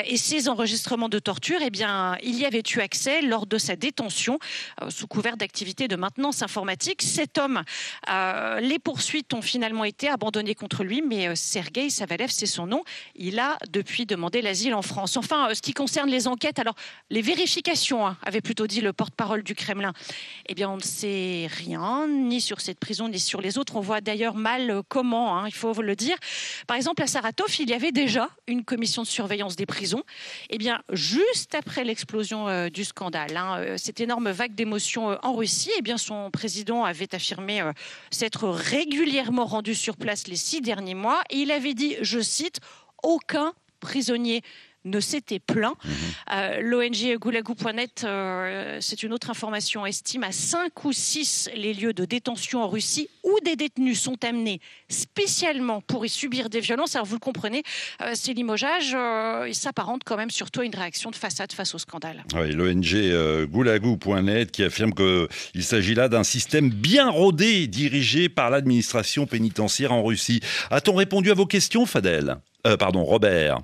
et 0.05 0.17
ces 0.17 0.49
enregistrements 0.49 1.09
de 1.09 1.19
torture, 1.19 1.59
eh 1.61 1.69
bien, 1.69 2.17
il 2.23 2.35
y 2.35 2.45
avait 2.45 2.63
eu 2.75 2.79
accès 2.79 3.21
lors 3.21 3.45
de 3.45 3.57
sa 3.57 3.75
détention 3.75 4.39
euh, 4.81 4.89
sous 4.89 5.07
couvert 5.07 5.37
d'activité 5.37 5.87
de 5.87 5.95
maintenance 5.95 6.41
informatique. 6.41 7.01
Cet 7.01 7.37
homme, 7.37 7.63
euh, 8.09 8.59
les 8.59 8.79
poursuites 8.79 9.33
ont 9.33 9.41
finalement 9.41 9.83
été 9.83 10.09
abandonnées 10.09 10.55
contre 10.55 10.83
lui, 10.83 11.01
mais 11.01 11.27
euh, 11.27 11.35
Sergei 11.35 11.89
Savalev, 11.89 12.29
c'est 12.31 12.45
son 12.45 12.67
nom, 12.67 12.83
Il 13.15 13.39
a 13.39 13.57
depuis 13.69 14.05
demandé 14.05 14.41
l'asile 14.41 14.73
en 14.73 14.81
France. 14.81 15.17
Enfin, 15.17 15.53
ce 15.53 15.61
qui 15.61 15.73
concerne 15.73 16.09
les 16.09 16.27
enquêtes, 16.27 16.59
alors 16.59 16.75
les 17.09 17.21
vérifications, 17.21 18.05
hein, 18.05 18.17
avait 18.23 18.41
plutôt 18.41 18.67
dit 18.67 18.81
le 18.81 18.93
porte-parole 18.93 19.43
du 19.43 19.55
Kremlin. 19.55 19.93
Eh 20.47 20.55
bien, 20.55 20.69
on 20.69 20.77
ne 20.77 20.81
sait 20.81 21.47
rien, 21.49 22.07
ni 22.07 22.41
sur 22.41 22.61
cette 22.61 22.79
prison, 22.79 23.09
ni 23.09 23.19
sur 23.19 23.41
les 23.41 23.57
autres. 23.57 23.75
On 23.75 23.81
voit 23.81 24.01
d'ailleurs 24.01 24.35
mal 24.35 24.81
comment, 24.87 25.37
hein, 25.37 25.47
il 25.47 25.53
faut 25.53 25.73
le 25.73 25.95
dire. 25.95 26.17
Par 26.67 26.77
exemple, 26.77 27.01
à 27.03 27.07
Saratov, 27.07 27.59
il 27.59 27.69
y 27.69 27.73
avait 27.73 27.91
déjà 27.91 28.29
une 28.47 28.63
commission 28.63 29.01
de 29.01 29.07
surveillance 29.07 29.55
des 29.55 29.65
prisons. 29.65 30.03
Eh 30.49 30.57
bien, 30.57 30.81
juste 30.91 31.55
après 31.55 31.83
l'explosion 31.83 32.47
euh, 32.47 32.69
du 32.69 32.83
scandale, 32.83 33.35
hein, 33.35 33.57
euh, 33.59 33.75
cette 33.77 33.99
énorme 33.99 34.29
vague 34.31 34.55
d'émotions 34.55 35.11
euh, 35.11 35.15
en 35.23 35.33
Russie, 35.33 35.71
eh 35.77 35.81
bien, 35.81 35.97
son 35.97 36.31
président 36.31 36.83
avait 36.83 37.13
affirmé 37.13 37.63
s'être 38.11 38.47
régulièrement 38.47 39.45
rendu 39.45 39.75
sur 39.75 39.97
place 39.97 40.27
les 40.27 40.35
six 40.35 40.61
derniers 40.61 40.95
mois. 40.95 41.21
Et 41.29 41.37
il 41.37 41.51
avait 41.51 41.73
dit, 41.73 41.95
je 42.01 42.19
cite, 42.19 42.59
aucun 43.03 43.53
prisonnier 43.79 44.41
ne 44.87 44.99
s'était 44.99 45.39
plaint. 45.39 45.75
Mhm. 45.83 45.91
Euh, 46.33 46.61
L'ONG 46.61 47.17
Goulagou.net, 47.19 48.03
euh, 48.03 48.77
c'est 48.81 49.03
une 49.03 49.13
autre 49.13 49.29
information, 49.29 49.85
estime 49.85 50.23
à 50.23 50.31
5 50.31 50.85
ou 50.85 50.93
6 50.93 51.49
les 51.55 51.73
lieux 51.73 51.93
de 51.93 52.05
détention 52.05 52.63
en 52.63 52.67
Russie 52.67 53.09
où 53.23 53.37
des 53.43 53.55
détenus 53.55 53.99
sont 54.01 54.23
amenés 54.23 54.59
spécialement 54.89 55.81
pour 55.81 56.05
y 56.05 56.09
subir 56.09 56.49
des 56.49 56.59
violences. 56.59 56.95
Alors 56.95 57.05
vous 57.05 57.15
le 57.15 57.19
comprenez, 57.19 57.63
euh, 58.01 58.11
ces 58.13 58.33
limogeages, 58.33 58.95
il 59.47 59.55
s'apparente 59.55 60.01
quand 60.05 60.17
même 60.17 60.29
surtout 60.29 60.61
à 60.61 60.65
une 60.65 60.75
réaction 60.75 61.11
de 61.11 61.15
façade 61.15 61.51
face 61.51 61.75
au 61.75 61.77
scandale. 61.77 62.23
Oui, 62.33 62.51
l'ONG 62.51 63.47
Goulagou.net 63.47 64.51
qui 64.51 64.63
affirme 64.63 64.93
qu'il 64.93 65.63
s'agit 65.63 65.95
là 65.95 66.09
d'un 66.09 66.23
système 66.23 66.69
bien 66.69 67.09
rodé 67.09 67.67
dirigé 67.67 68.29
par 68.29 68.49
l'administration 68.49 69.25
pénitentiaire 69.25 69.91
en 69.91 70.03
Russie. 70.03 70.39
A-t-on 70.71 70.95
répondu 70.95 71.31
à 71.31 71.33
vos 71.33 71.45
questions, 71.45 71.85
Fadel? 71.85 72.37
Pardon, 72.79 73.03
Robert 73.03 73.61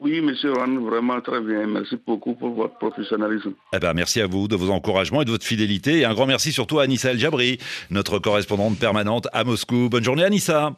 oui, 0.00 0.20
monsieur 0.20 0.52
Ron, 0.52 0.80
vraiment 0.80 1.20
très 1.20 1.40
bien. 1.40 1.66
Merci 1.66 1.96
beaucoup 2.06 2.34
pour 2.34 2.50
votre 2.50 2.78
professionnalisme. 2.78 3.52
Eh 3.72 3.78
ben, 3.78 3.92
merci 3.94 4.20
à 4.20 4.26
vous 4.26 4.48
de 4.48 4.56
vos 4.56 4.70
encouragements 4.70 5.22
et 5.22 5.24
de 5.24 5.30
votre 5.30 5.46
fidélité. 5.46 6.00
Et 6.00 6.04
un 6.04 6.14
grand 6.14 6.26
merci 6.26 6.52
surtout 6.52 6.78
à 6.78 6.84
Anissa 6.84 7.10
El 7.10 7.18
Jabri, 7.18 7.58
notre 7.90 8.18
correspondante 8.18 8.78
permanente 8.78 9.28
à 9.32 9.44
Moscou. 9.44 9.88
Bonne 9.88 10.04
journée, 10.04 10.24
Anissa. 10.24 10.74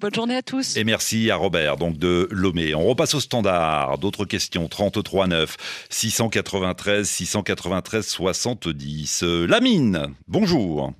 Bonne 0.00 0.14
journée 0.14 0.36
à 0.36 0.42
tous. 0.42 0.76
Et 0.76 0.84
merci 0.84 1.30
à 1.30 1.36
Robert, 1.36 1.76
donc 1.76 1.98
de 1.98 2.28
Lomé. 2.30 2.74
On 2.74 2.84
repasse 2.84 3.14
au 3.14 3.20
standard. 3.20 3.98
D'autres 3.98 4.24
questions 4.24 4.68
33 4.68 5.26
9 5.26 5.56
693 5.90 7.08
693 7.08 8.06
70. 8.06 9.22
Lamine, 9.48 10.14
bonjour. 10.28 10.94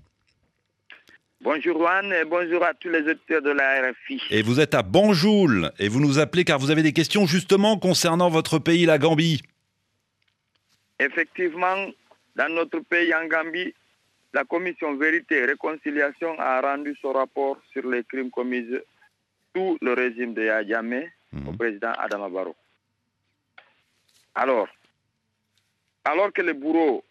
Bonjour 1.43 1.79
Juan 1.79 2.13
et 2.13 2.27
bonjour 2.27 2.63
à 2.63 2.75
tous 2.75 2.91
les 2.91 3.01
auditeurs 3.01 3.41
de 3.41 3.51
la 3.51 3.91
RFI. 3.91 4.21
Et 4.31 4.43
vous 4.43 4.61
êtes 4.61 4.75
à 4.75 4.83
Banjoul 4.83 5.73
et 5.79 5.89
vous 5.89 5.99
nous 5.99 6.19
appelez 6.19 6.45
car 6.45 6.59
vous 6.59 6.71
avez 6.71 6.83
des 6.83 6.93
questions 6.93 7.25
justement 7.25 7.79
concernant 7.79 8.29
votre 8.29 8.59
pays, 8.59 8.85
la 8.85 8.99
Gambie. 8.99 9.41
Effectivement, 10.99 11.87
dans 12.37 12.53
notre 12.53 12.81
pays, 12.81 13.15
en 13.15 13.27
Gambie, 13.27 13.73
la 14.35 14.45
commission 14.45 14.95
Vérité 14.97 15.37
et 15.37 15.47
Réconciliation 15.47 16.39
a 16.39 16.61
rendu 16.61 16.95
son 17.01 17.13
rapport 17.13 17.57
sur 17.73 17.89
les 17.89 18.05
crimes 18.05 18.31
commis 18.31 18.67
sous 19.57 19.79
le 19.81 19.95
régime 19.95 20.35
de 20.35 20.43
Yadjame 20.43 21.05
mhm. 21.33 21.49
au 21.49 21.53
président 21.53 21.93
Adama 21.93 22.29
Barrow. 22.29 22.55
Alors, 24.35 24.69
alors 26.05 26.31
que 26.35 26.43
les 26.43 26.53
bourreaux 26.53 27.03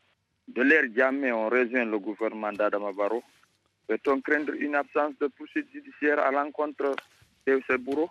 de 0.48 0.62
l'ère 0.62 0.86
Djamé 0.96 1.32
ont 1.32 1.50
rejoint 1.50 1.86
le 1.86 1.98
gouvernement 1.98 2.54
d'Adama 2.54 2.92
Barrow, 2.92 3.24
Peut-on 3.90 4.22
craindre 4.22 4.54
une 4.54 4.76
absence 4.76 5.14
de 5.20 5.28
poursuite 5.36 5.66
judiciaire 5.74 6.20
à 6.20 6.30
l'encontre 6.32 6.96
de 7.48 7.62
ces 7.68 7.78
bourreaux 7.78 8.10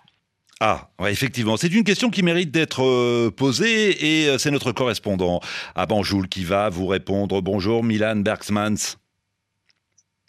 ah, 0.61 0.89
effectivement. 1.07 1.57
C'est 1.57 1.73
une 1.73 1.85
question 1.85 2.11
qui 2.11 2.25
mérite 2.25 2.51
d'être 2.51 2.83
euh, 2.83 3.31
posée 3.31 4.23
et 4.23 4.29
euh, 4.29 4.39
c'est 4.39 4.51
notre 4.51 4.73
correspondant 4.73 5.39
à 5.77 5.87
Banjoul 5.87 6.29
qui 6.29 6.43
va 6.43 6.69
vous 6.69 6.89
répondre. 6.89 7.41
Bonjour 7.43 7.85
Milan 7.85 8.17
Bergsmans. 8.17 8.97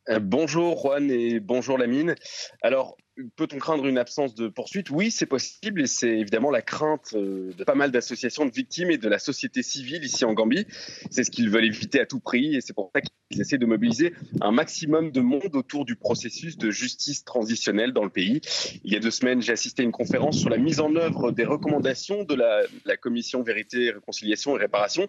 Euh, 0.09 0.19
bonjour 0.19 0.79
Juan 0.79 1.11
et 1.11 1.39
bonjour 1.39 1.77
Lamine. 1.77 2.15
Alors, 2.63 2.97
Peut-on 3.35 3.57
craindre 3.57 3.85
une 3.85 3.97
absence 3.97 4.33
de 4.33 4.47
poursuite? 4.47 4.89
Oui, 4.91 5.11
c'est 5.11 5.25
possible 5.25 5.81
et 5.81 5.87
c'est 5.87 6.19
évidemment 6.19 6.51
la 6.51 6.61
crainte 6.61 7.13
euh, 7.15 7.51
de 7.57 7.63
pas 7.65 7.75
mal 7.75 7.91
d'associations 7.91 8.45
de 8.45 8.51
victimes 8.51 8.91
et 8.91 8.97
de 8.97 9.09
la 9.09 9.19
société 9.19 9.61
civile 9.61 10.03
ici 10.03 10.23
en 10.23 10.33
Gambie. 10.33 10.65
C'est 11.11 11.25
ce 11.25 11.31
qu'ils 11.31 11.49
veulent 11.49 11.65
éviter 11.65 11.99
à 11.99 12.05
tout 12.05 12.21
prix 12.21 12.55
et 12.55 12.61
c'est 12.61 12.73
pour 12.73 12.91
ça 12.95 13.01
qu'ils 13.01 13.41
essaient 13.41 13.57
de 13.57 13.65
mobiliser 13.65 14.13
un 14.39 14.51
maximum 14.51 15.11
de 15.11 15.19
monde 15.19 15.53
autour 15.53 15.83
du 15.83 15.95
processus 15.95 16.57
de 16.57 16.71
justice 16.71 17.25
transitionnelle 17.25 17.91
dans 17.91 18.05
le 18.05 18.09
pays. 18.09 18.39
Il 18.85 18.93
y 18.93 18.95
a 18.95 18.99
deux 18.99 19.11
semaines, 19.11 19.41
j'ai 19.41 19.51
assisté 19.51 19.81
à 19.81 19.85
une 19.85 19.91
conférence 19.91 20.39
sur 20.39 20.49
la 20.49 20.57
mise 20.57 20.79
en 20.79 20.95
œuvre 20.95 21.31
des 21.31 21.45
recommandations 21.45 22.23
de 22.23 22.35
la, 22.35 22.97
commission 22.97 23.43
Vérité, 23.43 23.91
Réconciliation 23.91 24.55
et 24.55 24.59
Réparation 24.61 25.07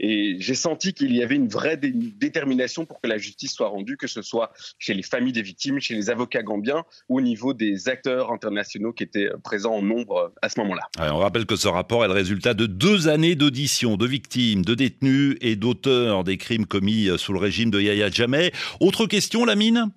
et 0.00 0.36
j'ai 0.38 0.54
senti 0.54 0.94
qu'il 0.94 1.14
y 1.14 1.22
avait 1.22 1.36
une 1.36 1.48
vraie 1.48 1.76
détermination 1.76 2.86
pour 2.86 3.00
que 3.00 3.06
la 3.06 3.18
justice 3.18 3.52
soit 3.52 3.68
rendue, 3.68 3.96
que 3.96 4.06
ce 4.06 4.22
soit 4.22 4.41
chez 4.78 4.94
les 4.94 5.02
familles 5.02 5.32
des 5.32 5.42
victimes, 5.42 5.80
chez 5.80 5.94
les 5.94 6.10
avocats 6.10 6.42
gambiens 6.42 6.84
ou 7.08 7.18
au 7.18 7.20
niveau 7.20 7.54
des 7.54 7.88
acteurs 7.88 8.32
internationaux 8.32 8.92
qui 8.92 9.04
étaient 9.04 9.30
présents 9.42 9.74
en 9.74 9.82
nombre 9.82 10.32
à 10.42 10.48
ce 10.48 10.60
moment-là. 10.60 10.88
on 10.98 11.18
rappelle 11.18 11.46
que 11.46 11.56
ce 11.56 11.68
rapport 11.68 12.04
est 12.04 12.08
le 12.08 12.14
résultat 12.14 12.54
de 12.54 12.66
deux 12.66 13.08
années 13.08 13.34
d'audition 13.34 13.96
de 13.96 14.06
victimes, 14.06 14.64
de 14.64 14.74
détenus 14.74 15.36
et 15.40 15.56
d'auteurs 15.56 16.24
des 16.24 16.36
crimes 16.36 16.66
commis 16.66 17.08
sous 17.18 17.32
le 17.32 17.38
régime 17.38 17.70
de 17.70 17.80
Yahya 17.80 18.10
Jammeh. 18.10 18.52
Autre 18.80 19.06
question, 19.06 19.44
Lamine? 19.44 19.90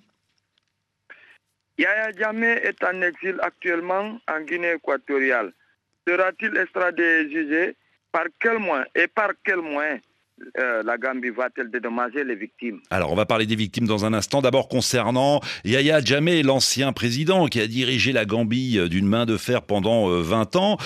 Yahya 1.78 2.12
Jammeh 2.18 2.62
est 2.64 2.84
en 2.84 3.02
exil 3.02 3.38
actuellement 3.42 4.18
en 4.28 4.42
Guinée 4.42 4.74
équatoriale. 4.76 5.52
Sera-t-il 6.08 6.56
extradé 6.58 7.30
jugé? 7.30 7.76
Par 8.12 8.26
quel 8.40 8.60
moyen? 8.60 8.86
Et 8.96 9.08
par 9.08 9.32
quel 9.44 9.58
moyen? 9.58 10.00
Euh, 10.58 10.84
la 10.84 10.98
Gambie 10.98 11.30
va-t-elle 11.30 11.72
dédommager 11.72 12.24
les 12.24 12.36
victimes? 12.36 12.80
Alors, 12.90 13.12
on 13.12 13.16
va 13.16 13.26
parler 13.26 13.46
des 13.46 13.56
victimes 13.56 13.88
dans 13.88 14.06
un 14.06 14.14
instant. 14.14 14.42
D'abord, 14.42 14.68
concernant 14.68 15.40
Yahya 15.64 16.04
Jammeh, 16.04 16.44
l'ancien 16.44 16.92
président 16.94 17.48
qui 17.48 17.60
a 17.60 17.68
dirigé 17.68 18.12
la 18.12 18.26
Gambie 18.26 18.78
euh, 18.78 18.90
d'une 18.90 19.08
main 19.08 19.26
de 19.26 19.38
fer 19.38 19.62
pendant 19.62 20.08
20 20.08 20.56
euh, 20.56 20.60
ans. 20.60 20.78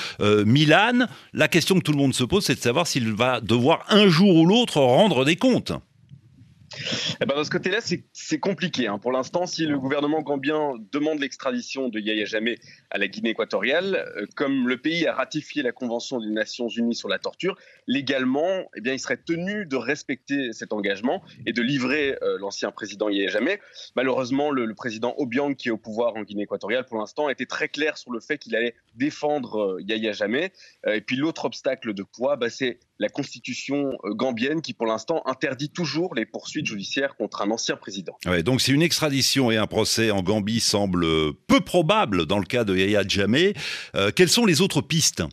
Milan, 0.45 1.07
la 1.33 1.47
question 1.47 1.75
que 1.75 1.81
tout 1.81 1.91
le 1.91 1.97
monde 1.97 2.13
se 2.13 2.23
pose, 2.23 2.45
c'est 2.45 2.55
de 2.55 2.59
savoir 2.59 2.87
s'il 2.87 3.11
va 3.13 3.41
devoir 3.41 3.85
un 3.89 4.07
jour 4.07 4.35
ou 4.35 4.45
l'autre 4.45 4.81
rendre 4.81 5.25
des 5.25 5.35
comptes. 5.35 5.73
Eh 7.21 7.25
ben, 7.25 7.37
de 7.37 7.43
ce 7.43 7.49
côté-là, 7.49 7.79
c'est 7.81 8.39
compliqué. 8.39 8.87
Hein. 8.87 8.99
Pour 8.99 9.11
l'instant, 9.11 9.45
si 9.45 9.65
le 9.65 9.79
gouvernement 9.79 10.21
gambien 10.21 10.73
demande 10.91 11.19
l'extradition 11.19 11.89
de 11.89 11.99
Yahya 11.99 12.25
Jammeh 12.25 12.59
à 12.91 12.97
la 12.97 13.07
Guinée 13.07 13.31
équatoriale, 13.31 13.95
euh, 14.17 14.25
comme 14.35 14.67
le 14.67 14.77
pays 14.77 15.07
a 15.07 15.13
ratifié 15.13 15.63
la 15.63 15.71
Convention 15.71 16.19
des 16.19 16.29
Nations 16.29 16.67
Unies 16.67 16.95
sur 16.95 17.09
la 17.09 17.19
torture, 17.19 17.57
légalement, 17.87 18.65
eh 18.75 18.81
bien, 18.81 18.93
il 18.93 18.99
serait 18.99 19.17
tenu 19.17 19.65
de 19.65 19.75
respecter 19.75 20.53
cet 20.53 20.73
engagement 20.73 21.23
et 21.45 21.53
de 21.53 21.61
livrer 21.61 22.17
euh, 22.21 22.37
l'ancien 22.39 22.71
président 22.71 23.09
Yahya 23.09 23.29
Jammeh. 23.29 23.59
Malheureusement, 23.95 24.51
le, 24.51 24.73
président 24.73 25.13
Obiang, 25.17 25.55
qui 25.55 25.69
est 25.69 25.71
au 25.71 25.77
pouvoir 25.77 26.15
en 26.15 26.23
Guinée 26.23 26.43
équatoriale 26.43 26.85
pour 26.85 26.97
l'instant, 26.97 27.29
été 27.29 27.45
très 27.45 27.67
clair 27.67 27.97
sur 27.97 28.11
le 28.11 28.19
fait 28.19 28.37
qu'il 28.37 28.55
allait 28.55 28.75
défendre 28.95 29.59
euh, 29.59 29.81
Yahya 29.81 30.11
Jammeh. 30.11 30.51
et 30.87 31.01
puis 31.01 31.15
l'autre 31.15 31.45
obstacle 31.45 31.93
de 31.93 32.03
poids, 32.03 32.35
bah, 32.35 32.49
c'est 32.49 32.79
la 32.99 33.09
constitution 33.09 33.97
gambienne 34.03 34.61
qui, 34.61 34.73
pour 34.73 34.85
l'instant, 34.85 35.23
interdit 35.25 35.69
toujours 35.69 36.15
les 36.15 36.25
poursuites 36.25 36.65
judiciaire 36.65 37.15
contre 37.15 37.41
un 37.41 37.49
ancien 37.51 37.77
président. 37.77 38.17
donc 38.43 38.61
si 38.61 38.71
une 38.71 38.81
extradition 38.81 39.51
et 39.51 39.57
un 39.57 39.67
procès 39.67 40.11
en 40.11 40.21
Gambie 40.21 40.59
semblent 40.59 41.33
peu 41.47 41.61
probables 41.61 42.25
dans 42.25 42.39
le 42.39 42.45
cas 42.45 42.63
de 42.63 42.75
Yahya 42.75 43.03
Jammeh, 43.07 43.53
euh, 43.95 44.11
quelles 44.11 44.29
sont 44.29 44.45
les 44.45 44.61
autres 44.61 44.81
pistes? 44.81 45.23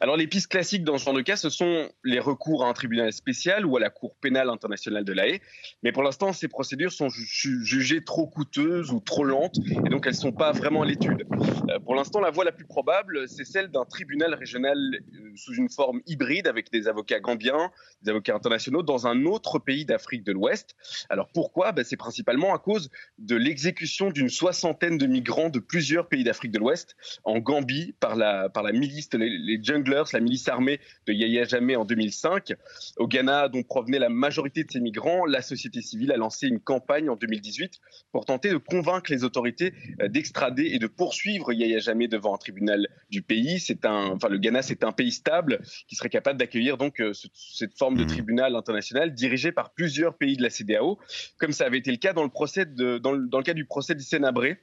Alors 0.00 0.16
les 0.16 0.26
pistes 0.26 0.48
classiques 0.48 0.84
dans 0.84 0.98
ce 0.98 1.04
genre 1.04 1.14
de 1.14 1.22
cas, 1.22 1.36
ce 1.36 1.50
sont 1.50 1.90
les 2.04 2.20
recours 2.20 2.64
à 2.64 2.68
un 2.68 2.72
tribunal 2.72 3.12
spécial 3.12 3.66
ou 3.66 3.76
à 3.76 3.80
la 3.80 3.90
Cour 3.90 4.16
pénale 4.20 4.50
internationale 4.50 5.04
de 5.04 5.12
la 5.12 5.28
Haye. 5.28 5.40
Mais 5.82 5.92
pour 5.92 6.02
l'instant, 6.02 6.32
ces 6.32 6.48
procédures 6.48 6.92
sont 6.92 7.08
jugées 7.08 8.04
trop 8.04 8.26
coûteuses 8.26 8.90
ou 8.90 9.00
trop 9.00 9.24
lentes 9.24 9.56
et 9.84 9.88
donc 9.88 10.06
elles 10.06 10.12
ne 10.12 10.18
sont 10.18 10.32
pas 10.32 10.52
vraiment 10.52 10.82
à 10.82 10.86
l'étude. 10.86 11.26
Euh, 11.70 11.78
pour 11.80 11.94
l'instant, 11.94 12.20
la 12.20 12.30
voie 12.30 12.44
la 12.44 12.52
plus 12.52 12.66
probable, 12.66 13.28
c'est 13.28 13.44
celle 13.44 13.68
d'un 13.68 13.84
tribunal 13.84 14.34
régional 14.34 14.78
euh, 14.78 15.32
sous 15.36 15.54
une 15.54 15.68
forme 15.68 16.00
hybride 16.06 16.46
avec 16.46 16.70
des 16.72 16.88
avocats 16.88 17.20
gambiens, 17.20 17.70
des 18.02 18.10
avocats 18.10 18.34
internationaux 18.34 18.82
dans 18.82 19.06
un 19.06 19.24
autre 19.24 19.58
pays 19.58 19.84
d'Afrique 19.84 20.24
de 20.24 20.32
l'Ouest. 20.32 20.76
Alors 21.08 21.28
pourquoi? 21.32 21.72
Ben, 21.72 21.84
C'est 21.84 21.96
principalement 21.96 22.54
à 22.54 22.58
cause 22.58 22.90
de 23.18 23.36
l'exécution 23.36 24.10
d'une 24.10 24.28
soixantaine 24.28 24.98
de 24.98 25.06
migrants 25.06 25.50
de 25.50 25.58
plusieurs 25.58 26.08
pays 26.08 26.24
d'Afrique 26.24 26.52
de 26.52 26.58
l'Ouest 26.58 26.96
en 27.24 27.38
Gambie 27.38 27.94
par 28.00 28.16
la, 28.16 28.48
par 28.48 28.62
la 28.62 28.72
milice, 28.72 29.10
les 29.12 29.57
Junglers, 29.62 30.04
la 30.12 30.20
milice 30.20 30.48
armée 30.48 30.80
de 31.06 31.12
Yahya 31.12 31.44
Jammeh 31.44 31.76
en 31.76 31.84
2005. 31.84 32.54
Au 32.96 33.08
Ghana, 33.08 33.48
dont 33.48 33.62
provenait 33.62 33.98
la 33.98 34.08
majorité 34.08 34.64
de 34.64 34.70
ces 34.70 34.80
migrants, 34.80 35.26
la 35.26 35.42
société 35.42 35.82
civile 35.82 36.12
a 36.12 36.16
lancé 36.16 36.48
une 36.48 36.60
campagne 36.60 37.10
en 37.10 37.16
2018 37.16 37.80
pour 38.12 38.24
tenter 38.24 38.50
de 38.50 38.56
convaincre 38.56 39.10
les 39.10 39.24
autorités 39.24 39.74
euh, 40.00 40.08
d'extrader 40.08 40.70
et 40.72 40.78
de 40.78 40.86
poursuivre 40.86 41.52
Yahya 41.52 41.78
Jammeh 41.78 42.08
devant 42.08 42.34
un 42.34 42.38
tribunal 42.38 42.88
du 43.10 43.22
pays. 43.22 43.60
C'est 43.60 43.84
un, 43.84 44.06
enfin, 44.06 44.28
le 44.28 44.38
Ghana, 44.38 44.62
c'est 44.62 44.84
un 44.84 44.92
pays 44.92 45.12
stable 45.12 45.60
qui 45.86 45.96
serait 45.96 46.08
capable 46.08 46.38
d'accueillir 46.38 46.76
donc 46.76 47.00
euh, 47.00 47.12
cette 47.34 47.76
forme 47.76 47.96
de 47.96 48.04
mmh. 48.04 48.08
tribunal 48.08 48.56
international 48.56 49.14
dirigé 49.14 49.52
par 49.52 49.72
plusieurs 49.72 50.16
pays 50.16 50.36
de 50.36 50.42
la 50.42 50.50
CDAO, 50.50 50.98
comme 51.38 51.52
ça 51.52 51.64
avait 51.66 51.78
été 51.78 51.90
le 51.90 51.96
cas 51.96 52.12
dans 52.12 52.24
le 52.24 52.30
procès 52.30 52.66
de, 52.66 52.98
dans 52.98 53.12
le, 53.12 53.26
dans 53.28 53.38
le 53.38 53.44
cas 53.44 53.54
du 53.54 53.64
procès 53.64 53.94
du 53.94 54.02
Sénabré 54.02 54.58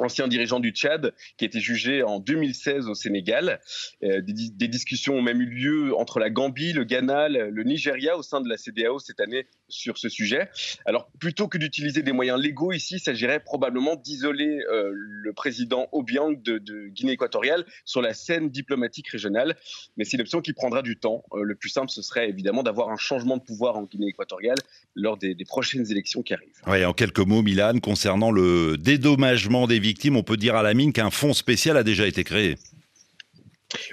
ancien 0.00 0.28
dirigeant 0.28 0.60
du 0.60 0.70
Tchad, 0.70 1.14
qui 1.36 1.44
a 1.44 1.46
été 1.46 1.60
jugé 1.60 2.02
en 2.02 2.20
2016 2.20 2.88
au 2.88 2.94
Sénégal. 2.94 3.60
Euh, 4.02 4.20
des, 4.22 4.68
discussions 4.68 5.14
ont 5.14 5.22
même 5.22 5.40
eu 5.40 5.46
lieu 5.46 5.96
entre 5.96 6.18
la 6.18 6.30
Gambie, 6.30 6.72
le 6.72 6.84
Ghana, 6.84 7.28
le 7.28 7.62
Nigeria 7.62 8.16
au 8.16 8.22
sein 8.22 8.40
de 8.40 8.48
la 8.48 8.56
CDAO 8.56 8.98
cette 8.98 9.20
année 9.20 9.46
sur 9.68 9.98
ce 9.98 10.08
sujet. 10.08 10.48
Alors 10.86 11.10
plutôt 11.18 11.48
que 11.48 11.58
d'utiliser 11.58 12.02
des 12.02 12.12
moyens 12.12 12.40
légaux 12.40 12.72
ici, 12.72 12.96
il 12.96 13.00
s'agirait 13.00 13.40
probablement 13.40 13.96
d'isoler 13.96 14.60
euh, 14.70 14.90
le 14.94 15.32
président 15.32 15.88
Obiang 15.92 16.32
de, 16.42 16.88
Guinée 16.88 17.12
équatoriale 17.12 17.64
sur 17.84 18.02
la 18.02 18.14
scène 18.14 18.50
diplomatique 18.50 19.08
régionale. 19.08 19.56
Mais 19.96 20.04
c'est 20.04 20.16
une 20.16 20.22
option 20.22 20.40
qui 20.40 20.52
prendra 20.52 20.82
du 20.82 20.96
temps. 20.96 21.24
Euh, 21.32 21.42
le 21.42 21.54
plus 21.54 21.68
simple, 21.68 21.90
ce 21.90 22.02
serait 22.02 22.28
évidemment 22.28 22.62
d'avoir 22.62 22.90
un 22.90 22.96
changement 22.96 23.36
de 23.36 23.42
pouvoir 23.42 23.76
en 23.76 23.84
Guinée 23.84 24.08
équatoriale 24.08 24.58
lors 24.94 25.16
des, 25.16 25.34
des 25.34 25.44
prochaines 25.44 25.90
élections 25.90 26.22
qui 26.22 26.34
arrivent. 26.34 26.48
Oui, 26.66 26.84
en 26.84 26.92
quelques 26.92 27.18
mots, 27.20 27.42
Milan, 27.42 27.78
concernant 27.80 28.30
le 28.30 28.76
dédommagement 28.76 29.66
des 29.66 29.78
victimes, 29.78 30.16
on 30.16 30.22
peut 30.22 30.36
dire 30.36 30.56
à 30.56 30.62
la 30.62 30.74
mine 30.74 30.92
qu'un 30.92 31.10
fonds 31.10 31.34
spécial 31.34 31.76
a 31.76 31.82
déjà 31.82 32.06
été 32.06 32.24
créé. 32.24 32.56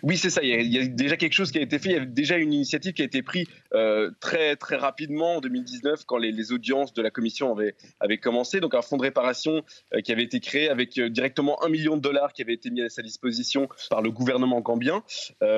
Oui, 0.04 0.18
c'est 0.18 0.30
ça. 0.30 0.42
Il 0.42 0.74
y, 0.74 0.80
a, 0.80 0.86
déjà 0.88 1.18
quelque 1.18 1.34
chose 1.34 1.52
qui 1.52 1.58
a 1.58 1.62
été 1.62 1.80
fait. 1.80 1.90
Il 1.90 1.96
y 1.96 2.00
a 2.00 2.06
déjà 2.06 2.38
une 2.38 2.54
initiative 2.54 2.94
qui 2.94 3.02
a 3.02 3.06
été 3.06 3.22
prise 3.22 3.48
euh, 3.74 4.12
très 4.20 4.56
très 4.56 4.78
rapidement 4.78 5.36
en 5.36 5.42
2019 5.42 6.06
quand 6.06 6.18
les, 6.18 6.52
audiences 6.52 6.94
de 6.94 7.02
la 7.02 7.12
commission 7.12 7.52
avaient, 7.52 7.76
avaient, 8.00 8.18
commencé. 8.18 8.60
Donc 8.60 8.74
un 8.74 8.82
fonds 8.82 8.98
de 8.98 9.02
réparation 9.02 9.64
euh, 9.94 10.02
qui 10.02 10.12
avait 10.12 10.24
été 10.24 10.40
créé 10.40 10.70
avec 10.70 10.98
euh, 10.98 11.10
directement 11.10 11.64
un 11.64 11.70
million 11.70 11.98
de 11.98 12.02
dollars 12.02 12.34
qui 12.34 12.42
avait 12.42 12.54
été 12.54 12.70
mis 12.70 12.82
à 12.82 12.90
sa 12.90 13.02
disposition 13.02 13.68
par 13.90 14.02
le 14.02 14.12
gouvernement 14.12 14.62
gambien. 14.62 15.04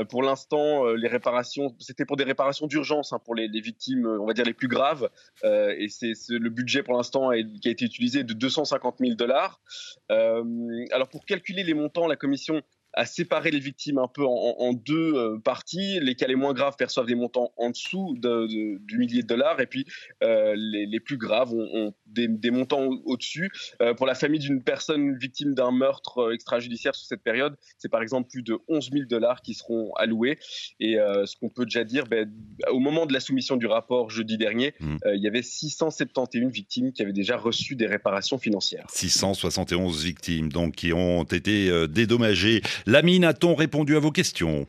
pour 0.10 0.24
l'instant, 0.24 0.86
les 0.94 1.08
réparations, 1.08 1.76
c'était 1.80 2.06
pour 2.06 2.18
des 2.18 2.24
réparations 2.24 2.68
d'urgence 2.68 3.14
hein, 3.14 3.20
pour 3.24 3.36
les, 3.36 3.48
victimes, 3.48 4.06
on 4.08 4.26
va 4.26 4.34
dire 4.34 4.46
les 4.46 4.54
plus 4.54 4.68
graves. 4.68 5.10
et 5.44 5.88
c'est 5.90 6.14
le 6.30 6.50
budget 6.50 6.84
pour 6.84 6.96
l'instant 6.96 7.32
qui 7.62 7.68
a 7.68 7.72
été 7.72 7.86
utilisé 7.86 8.24
de 8.24 8.34
250 8.34 8.98
000 9.00 9.16
dollars. 9.16 9.62
alors 10.10 11.10
pour 11.10 11.26
calculer 11.26 11.64
les 11.64 11.74
montants, 11.74 12.08
la 12.08 12.16
commission 12.16 12.62
à 12.98 13.06
séparer 13.06 13.52
les 13.52 13.60
victimes 13.60 14.00
un 14.00 14.08
peu 14.08 14.26
en, 14.26 14.74
deux 14.74 15.14
euh, 15.14 15.38
parties. 15.38 16.00
Les 16.02 16.16
cas 16.16 16.26
les 16.26 16.36
moins 16.36 16.54
graves 16.54 16.76
perçoivent 16.78 17.06
des 17.06 17.16
montants 17.16 17.54
en 17.56 17.70
dessous 17.70 18.16
du 18.18 18.98
millier 18.98 19.22
de 19.22 19.28
dollars, 19.28 19.62
et 19.62 19.68
puis 19.68 19.86
euh, 20.24 20.56
les, 20.58 21.00
plus 21.00 21.18
graves 21.18 21.54
ont, 21.54 21.94
des, 22.08 22.28
montants 22.50 22.90
au-dessus. 23.06 23.52
Euh, 23.82 23.94
pour 23.94 24.08
la 24.08 24.16
famille 24.16 24.40
d'une 24.40 24.64
personne 24.64 25.16
victime 25.16 25.54
d'un 25.54 25.72
meurtre 25.72 26.34
extrajudiciaire 26.34 26.96
sur 26.96 27.06
cette 27.06 27.22
période, 27.22 27.56
c'est 27.78 27.90
par 27.90 28.02
exemple 28.02 28.30
plus 28.30 28.42
de 28.42 28.58
11 28.68 28.90
000 28.92 29.06
dollars 29.06 29.44
qui 29.44 29.54
seront 29.54 29.94
alloués. 29.94 30.40
Et 30.80 30.96
ce 30.96 31.36
qu'on 31.36 31.50
peut 31.50 31.66
déjà 31.66 31.84
dire, 31.84 32.06
ben, 32.08 32.28
au 32.72 32.80
moment 32.80 33.06
de 33.06 33.14
la 33.14 33.20
soumission 33.20 33.58
du 33.58 33.68
rapport 33.68 34.10
jeudi 34.10 34.38
dernier, 34.38 34.74
mmh. 34.80 34.98
il 35.14 35.22
y 35.22 35.28
avait 35.28 35.44
671 35.44 36.52
victimes 36.52 36.92
qui 36.92 37.04
avaient 37.04 37.14
déjà 37.14 37.38
reçu 37.38 37.76
des 37.76 37.86
réparations 37.86 38.40
financières. 38.40 38.88
671 38.90 40.04
victimes 40.04 40.52
donc 40.52 40.76
qui 40.76 40.94
ont 40.94 41.24
été 41.24 41.88
dédommagées. 41.88 42.64
Lamine, 42.88 43.26
a-t-on 43.26 43.54
répondu 43.54 43.98
à 43.98 44.00
vos 44.00 44.12
questions? 44.12 44.66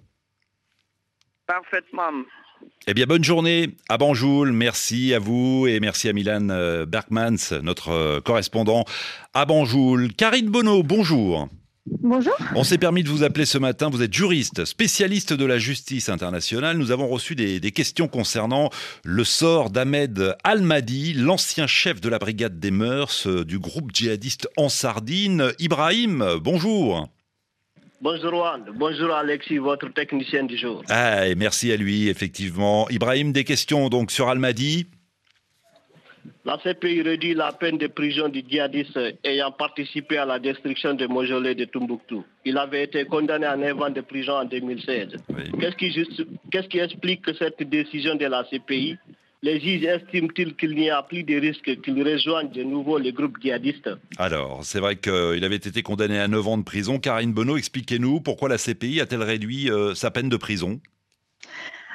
Parfaitement. 1.47 2.25
Eh 2.89 2.93
bien, 2.93 3.07
bonne 3.07 3.23
journée 3.23 3.77
à 3.89 3.97
Banjoul. 3.97 4.51
Merci 4.51 5.15
à 5.15 5.21
vous 5.21 5.69
et 5.69 5.79
merci 5.79 6.09
à 6.09 6.13
Milan 6.13 6.49
euh, 6.51 6.85
Berkmans, 6.85 7.61
notre 7.63 7.91
euh, 7.91 8.21
correspondant 8.21 8.85
à 9.35 9.45
Banjoul. 9.45 10.13
Karine 10.15 10.49
Bonneau, 10.49 10.83
bonjour. 10.83 11.49
Bonjour. 11.87 12.35
On 12.57 12.65
s'est 12.65 12.77
permis 12.77 13.05
de 13.05 13.09
vous 13.09 13.23
appeler 13.23 13.47
ce 13.47 13.57
matin. 13.57 13.89
Vous 13.89 14.03
êtes 14.03 14.13
juriste, 14.13 14.65
spécialiste 14.65 15.33
de 15.33 15.45
la 15.45 15.59
justice 15.59 16.09
internationale. 16.09 16.77
Nous 16.77 16.91
avons 16.91 17.07
reçu 17.07 17.37
des, 17.37 17.61
questions 17.71 18.09
concernant 18.09 18.69
le 19.05 19.23
sort 19.23 19.71
d'Ahmed 19.71 20.35
Al-Mahdi, 20.43 21.15
l'ancien 21.15 21.69
chef 21.69 22.01
de 22.01 22.09
la 22.09 22.19
brigade 22.19 22.59
des 22.59 22.73
mœurs 22.73 23.29
euh, 23.29 23.45
du 23.45 23.61
groupe 23.61 23.95
djihadiste 23.95 24.49
en 24.57 24.69
Sardine. 24.69 25.53
Ibrahim, 25.61 26.25
bonjour. 26.43 27.09
Bonjour 28.01 28.31
Juan, 28.31 28.65
bonjour 28.77 29.13
Alexis, 29.13 29.59
votre 29.59 29.89
technicien 29.89 30.45
du 30.45 30.57
jour. 30.57 30.85
Ah, 30.89 31.27
et 31.27 31.35
merci 31.35 31.73
à 31.73 31.77
lui, 31.77 32.09
effectivement. 32.09 32.89
Ibrahim, 32.91 33.33
des 33.33 33.43
questions 33.43 33.89
donc 33.89 34.13
sur 34.13 34.29
Al-Mahdi? 34.29 34.87
La 36.45 36.59
CPI 36.59 37.03
réduit 37.03 37.35
la 37.35 37.51
peine 37.51 37.77
de 37.77 37.89
prison 37.89 38.29
du 38.29 38.45
djihadiste 38.49 38.99
ayant 39.25 39.51
participé 39.51 40.17
à 40.17 40.25
la 40.25 40.39
destruction 40.39 40.95
des 40.95 41.09
mausolées 41.09 41.57
de 41.57 41.65
Tombouctou. 41.65 42.25
Il 42.45 42.57
avait 42.57 42.85
été 42.85 43.05
condamné 43.05 43.47
à 43.47 43.57
9 43.57 43.83
ans 43.83 43.91
de 43.91 44.01
prison 44.01 44.35
en 44.35 44.45
2016. 44.45 45.17
Qu'est-ce 45.59 45.77
qui, 45.77 46.07
Qu'est-ce 46.53 46.69
qui 46.69 46.79
explique 46.79 47.25
cette 47.37 47.61
décision 47.69 48.15
de 48.15 48.27
la 48.27 48.45
CPI? 48.45 48.97
Les 49.43 49.61
juges 49.61 49.85
estiment-ils 49.85 50.57
qu'il 50.57 50.75
n'y 50.75 50.91
a 50.91 51.03
plus 51.03 51.23
de 51.23 51.37
risque 51.37 51.81
qu'il 51.83 52.03
rejoigne 52.03 52.51
de 52.51 52.63
nouveau 52.65 52.99
les 52.99 53.13
groupes 53.13 53.39
djihadistes 53.41 53.91
Alors, 54.19 54.65
c'est 54.65 54.81
vrai 54.81 54.97
qu'il 54.97 55.45
avait 55.45 55.57
été 55.57 55.83
condamné 55.83 56.19
à 56.19 56.29
9 56.29 56.49
ans 56.49 56.59
de 56.59 56.65
prison. 56.65 56.99
Karine 56.99 57.33
Bonneau, 57.33 57.57
expliquez-nous 57.57 58.21
pourquoi 58.21 58.49
la 58.49 58.59
CPI 58.59 59.01
a-t-elle 59.01 59.23
réduit 59.23 59.71
euh, 59.71 59.95
sa 59.95 60.11
peine 60.11 60.29
de 60.29 60.37
prison? 60.37 60.81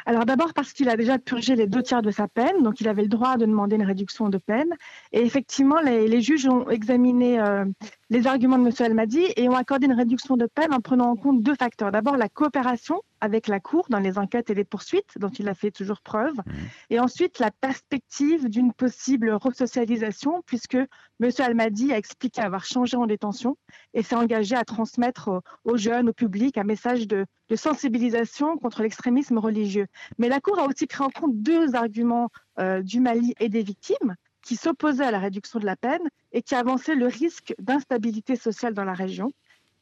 Alors 0.06 0.26
d'abord 0.26 0.54
parce 0.54 0.74
qu'il 0.74 0.90
a 0.90 0.98
déjà 0.98 1.18
purgé 1.18 1.56
les 1.56 1.68
deux 1.68 1.82
tiers 1.82 2.02
de 2.02 2.12
sa 2.12 2.28
peine, 2.28 2.62
donc 2.62 2.82
il 2.82 2.88
avait 2.88 3.04
le 3.04 3.08
droit 3.08 3.38
de 3.38 3.46
demander 3.46 3.78
une 3.78 3.86
réduction 3.86 4.30
de 4.30 4.38
peine. 4.38 4.70
Et 5.12 5.22
effectivement, 5.22 5.80
les, 5.80 6.22
juges 6.22 6.46
ont 6.46 6.70
examiné 6.70 7.40
euh, 7.40 7.66
les 8.14 8.28
arguments 8.28 8.60
de 8.60 8.68
M. 8.68 8.72
Almadi 8.80 9.26
et 9.38 9.50
ont 9.50 9.56
accordé 9.56 9.88
une 9.88 9.94
réduction 9.94 10.38
de 10.38 10.46
peine 10.46 10.72
en 10.72 10.82
prenant 10.82 11.10
en 11.10 11.16
compte 11.16 11.42
deux 11.42 11.56
facteurs. 11.56 11.92
D'abord 11.92 12.16
la 12.16 12.30
coopération 12.30 13.02
avec 13.22 13.48
la 13.48 13.60
Cour 13.60 13.88
dans 13.90 13.98
les 13.98 14.20
enquêtes 14.20 14.52
et 14.52 14.54
les 14.54 14.64
poursuites 14.64 15.18
dont 15.18 15.30
il 15.30 15.50
a 15.50 15.56
fait 15.56 15.72
toujours 15.72 16.00
preuve. 16.02 16.36
Mmh. 16.36 16.52
Et 16.92 17.00
ensuite, 17.00 17.40
la 17.40 17.50
perspective 17.50 18.50
d'une 18.50 18.72
possible 18.72 19.32
resocialisation, 19.32 20.44
puisque 20.46 20.76
M. 20.76 21.32
Almadi 21.40 21.92
a 21.92 21.98
expliqué 21.98 22.40
avoir 22.42 22.66
changé 22.66 22.98
en 22.98 23.08
détention 23.08 23.58
et 23.96 24.04
s'est 24.04 24.16
engagé 24.16 24.56
à 24.56 24.64
transmettre 24.64 25.42
aux 25.64 25.78
jeunes, 25.78 26.10
au 26.10 26.14
public, 26.14 26.60
un 26.60 26.66
message 26.66 27.08
de, 27.08 27.26
sensibilisation 27.56 28.58
contre 28.58 28.82
l'extrémisme 28.82 29.38
religieux. 29.38 29.86
Mais 30.18 30.28
la 30.28 30.40
Cour 30.40 30.60
a 30.60 30.66
aussi 30.66 30.88
pris 30.88 31.04
en 31.04 31.10
compte 31.10 31.36
deux 31.36 31.76
arguments 31.76 32.30
euh, 32.60 32.82
du 32.82 33.00
Mali 33.00 33.36
et 33.40 33.48
des 33.48 33.62
victimes 33.62 34.16
qui 34.44 34.56
s'opposaient 34.56 35.06
à 35.06 35.12
la 35.12 35.20
réduction 35.20 35.60
de 35.60 35.66
la 35.66 35.76
peine 35.76 36.08
et 36.32 36.42
qui 36.42 36.54
avançaient 36.54 36.96
le 36.96 37.08
risque 37.08 37.56
d'instabilité 37.60 38.36
sociale 38.36 38.74
dans 38.74 38.84
la 38.84 38.94
région 38.94 39.32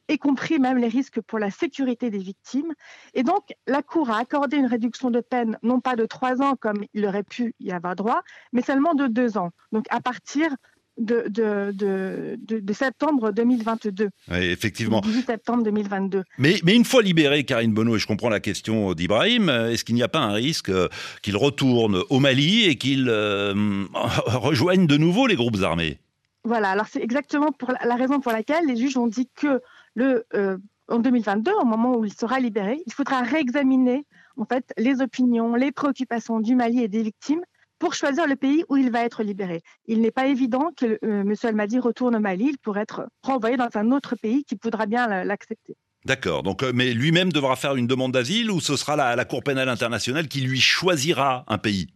y 0.08 0.18
compris 0.18 0.58
même 0.58 0.78
les 0.78 0.88
risques 0.88 1.20
pour 1.20 1.38
la 1.38 1.50
sécurité 1.50 2.10
des 2.10 2.18
victimes. 2.18 2.72
Et 3.14 3.22
donc, 3.22 3.54
la 3.66 3.82
Cour 3.82 4.10
a 4.10 4.18
accordé 4.18 4.56
une 4.56 4.66
réduction 4.66 5.10
de 5.10 5.20
peine, 5.20 5.58
non 5.62 5.80
pas 5.80 5.96
de 5.96 6.06
trois 6.06 6.42
ans 6.42 6.56
comme 6.56 6.84
il 6.94 7.06
aurait 7.06 7.22
pu 7.22 7.54
y 7.60 7.72
avoir 7.72 7.96
droit, 7.96 8.22
mais 8.52 8.62
seulement 8.62 8.94
de 8.94 9.06
deux 9.06 9.38
ans. 9.38 9.50
Donc, 9.72 9.86
à 9.90 10.00
partir 10.00 10.54
de, 10.98 11.24
de, 11.28 12.38
de, 12.38 12.72
septembre 12.72 13.32
2022. 13.32 14.10
Oui, 14.30 14.36
effectivement. 14.38 15.00
18 15.00 15.26
septembre 15.26 15.62
2022. 15.64 16.22
Mais, 16.38 16.60
mais 16.64 16.74
une 16.74 16.84
fois 16.84 17.02
libéré, 17.02 17.44
Karine 17.44 17.72
Bonneau, 17.72 17.96
et 17.96 17.98
je 17.98 18.06
comprends 18.06 18.28
la 18.28 18.40
question 18.40 18.92
d'Ibrahim, 18.92 19.48
est-ce 19.48 19.84
qu'il 19.84 19.94
n'y 19.94 20.02
a 20.02 20.08
pas 20.08 20.20
un 20.20 20.32
risque 20.32 20.68
euh, 20.68 20.88
qu'il 21.22 21.36
retourne 21.36 22.02
au 22.10 22.20
Mali 22.20 22.64
et 22.64 22.76
qu'il 22.76 23.08
euh, 23.08 23.84
rejoigne 24.26 24.86
de 24.86 24.96
nouveau 24.96 25.26
les 25.26 25.36
groupes 25.36 25.62
armés? 25.62 25.98
Voilà, 26.44 26.70
alors 26.70 26.86
c'est 26.88 27.02
exactement 27.02 27.52
pour 27.52 27.72
la 27.72 27.94
raison 27.94 28.20
pour 28.20 28.32
laquelle 28.32 28.66
les 28.66 28.76
juges 28.76 28.96
ont 28.96 29.06
dit 29.06 29.28
que 29.34 29.60
le, 29.94 30.24
euh, 30.34 30.58
en 30.88 30.98
2022, 30.98 31.52
au 31.60 31.64
moment 31.64 31.96
où 31.96 32.04
il 32.04 32.12
sera 32.12 32.40
libéré, 32.40 32.82
il 32.86 32.92
faudra 32.92 33.22
réexaminer 33.22 34.04
en 34.36 34.44
fait 34.44 34.72
les 34.76 35.00
opinions, 35.00 35.54
les 35.54 35.72
préoccupations 35.72 36.40
du 36.40 36.56
Mali 36.56 36.82
et 36.82 36.88
des 36.88 37.02
victimes 37.02 37.42
pour 37.82 37.94
choisir 37.94 38.28
le 38.28 38.36
pays 38.36 38.64
où 38.68 38.76
il 38.76 38.92
va 38.92 39.04
être 39.04 39.24
libéré. 39.24 39.60
Il 39.88 40.02
n'est 40.02 40.12
pas 40.12 40.28
évident 40.28 40.70
que 40.76 41.00
euh, 41.04 41.22
M. 41.22 41.34
Al-Mahdi 41.42 41.80
retourne 41.80 42.14
au 42.14 42.20
Mali, 42.20 42.50
il 42.50 42.58
pourrait 42.58 42.82
être 42.82 43.08
renvoyé 43.24 43.56
dans 43.56 43.70
un 43.74 43.90
autre 43.90 44.14
pays 44.14 44.44
qui 44.44 44.56
voudra 44.62 44.86
bien 44.86 45.24
l'accepter. 45.24 45.74
D'accord. 46.04 46.44
Donc, 46.44 46.62
euh, 46.62 46.70
mais 46.72 46.94
lui-même 46.94 47.32
devra 47.32 47.56
faire 47.56 47.74
une 47.74 47.88
demande 47.88 48.12
d'asile 48.12 48.52
ou 48.52 48.60
ce 48.60 48.76
sera 48.76 49.16
la 49.16 49.24
Cour 49.24 49.42
pénale 49.42 49.68
internationale 49.68 50.28
qui 50.28 50.42
lui 50.42 50.60
choisira 50.60 51.44
un 51.48 51.58
pays? 51.58 51.88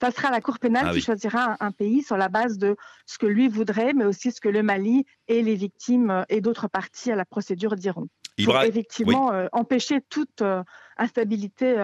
Ça 0.00 0.12
sera 0.12 0.30
la 0.30 0.40
Cour 0.40 0.60
pénale 0.60 0.86
ah 0.90 0.92
qui 0.92 1.00
choisira 1.00 1.56
un, 1.58 1.72
pays 1.72 2.04
sur 2.04 2.16
la 2.16 2.28
base 2.28 2.56
de 2.56 2.76
ce 3.04 3.18
que 3.18 3.26
lui 3.26 3.48
voudrait, 3.48 3.94
mais 3.94 4.04
aussi 4.04 4.30
ce 4.30 4.40
que 4.40 4.48
le 4.48 4.62
Mali 4.62 5.04
et 5.26 5.42
les 5.42 5.56
victimes 5.56 6.10
euh, 6.10 6.22
et 6.28 6.40
d'autres 6.40 6.68
parties 6.68 7.10
à 7.10 7.16
la 7.16 7.24
procédure 7.24 7.74
diront. 7.74 8.06
Pour 8.44 8.62
effectivement 8.62 9.32
euh, 9.32 9.48
empêcher 9.50 9.98
toute 10.08 10.44
instabilité 10.96 11.74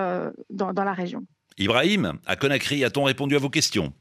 dans, 0.50 0.72
dans 0.72 0.84
la 0.84 0.92
région. 0.92 1.24
Ibrahim, 1.56 2.18
à 2.26 2.34
Conakry, 2.34 2.82
a-t-on 2.82 3.04
répondu 3.04 3.36
à 3.36 3.38
vos 3.38 3.48
questions? 3.48 3.92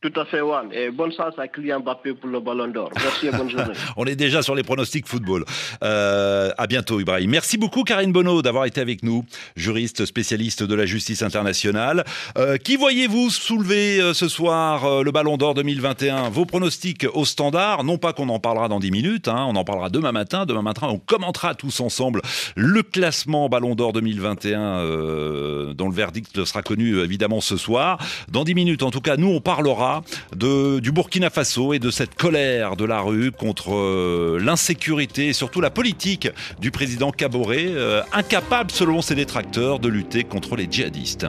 Tout 0.00 0.12
à 0.18 0.24
fait, 0.24 0.38
Juan. 0.38 0.70
Et 0.72 0.90
bonne 0.90 1.12
chance 1.12 1.34
à 1.38 1.46
Kylian 1.46 1.80
Mbappé 1.80 2.14
pour 2.14 2.30
le 2.30 2.40
Ballon 2.40 2.68
d'Or. 2.68 2.90
Merci 2.94 3.26
et 3.26 3.30
bonne 3.32 3.50
journée. 3.50 3.74
On 3.98 4.06
est 4.06 4.16
déjà 4.16 4.40
sur 4.40 4.54
les 4.54 4.62
pronostics 4.62 5.06
football. 5.06 5.44
Euh, 5.84 6.50
à 6.56 6.66
bientôt, 6.66 7.00
Ibrahim. 7.00 7.30
Merci 7.30 7.58
beaucoup, 7.58 7.82
Karine 7.82 8.10
Bonneau, 8.10 8.40
d'avoir 8.40 8.64
été 8.64 8.80
avec 8.80 9.02
nous, 9.02 9.26
juriste 9.56 10.06
spécialiste 10.06 10.62
de 10.62 10.74
la 10.74 10.86
justice 10.86 11.22
internationale. 11.22 12.04
Euh, 12.38 12.56
qui 12.56 12.76
voyez-vous 12.76 13.28
soulever 13.28 14.00
euh, 14.00 14.14
ce 14.14 14.26
soir 14.28 14.86
euh, 14.86 15.02
le 15.02 15.10
Ballon 15.10 15.36
d'Or 15.36 15.52
2021 15.52 16.30
Vos 16.30 16.46
pronostics 16.46 17.06
au 17.12 17.26
standard, 17.26 17.84
non 17.84 17.98
pas 17.98 18.14
qu'on 18.14 18.30
en 18.30 18.38
parlera 18.38 18.68
dans 18.68 18.80
10 18.80 18.90
minutes, 18.90 19.28
hein, 19.28 19.44
on 19.50 19.56
en 19.56 19.64
parlera 19.64 19.90
demain 19.90 20.12
matin. 20.12 20.46
Demain 20.46 20.62
matin, 20.62 20.88
on 20.90 20.98
commentera 20.98 21.54
tous 21.54 21.80
ensemble 21.80 22.22
le 22.56 22.82
classement 22.82 23.50
Ballon 23.50 23.74
d'Or 23.74 23.92
2021, 23.92 24.60
euh, 24.60 25.74
dont 25.74 25.90
le 25.90 25.94
verdict 25.94 26.42
sera 26.46 26.62
connu 26.62 27.00
évidemment 27.00 27.42
ce 27.42 27.58
soir. 27.58 27.98
Dans 28.30 28.44
10 28.44 28.54
minutes, 28.54 28.82
en 28.82 28.90
tout 28.90 29.02
cas, 29.02 29.18
nous, 29.18 29.28
on 29.28 29.42
parlera 29.42 29.89
du 30.36 30.92
Burkina 30.92 31.30
Faso 31.30 31.72
et 31.72 31.78
de 31.78 31.90
cette 31.90 32.14
colère 32.14 32.76
de 32.76 32.84
la 32.84 33.00
rue 33.00 33.32
contre 33.32 33.74
euh, 33.74 34.38
l'insécurité 34.42 35.28
et 35.28 35.32
surtout 35.32 35.60
la 35.60 35.70
politique 35.70 36.28
du 36.60 36.70
président 36.70 37.10
Kaboré, 37.10 37.66
euh, 37.68 38.02
incapable 38.12 38.70
selon 38.70 39.02
ses 39.02 39.14
détracteurs 39.14 39.78
de 39.78 39.88
lutter 39.88 40.24
contre 40.24 40.56
les 40.56 40.68
djihadistes. 40.70 41.26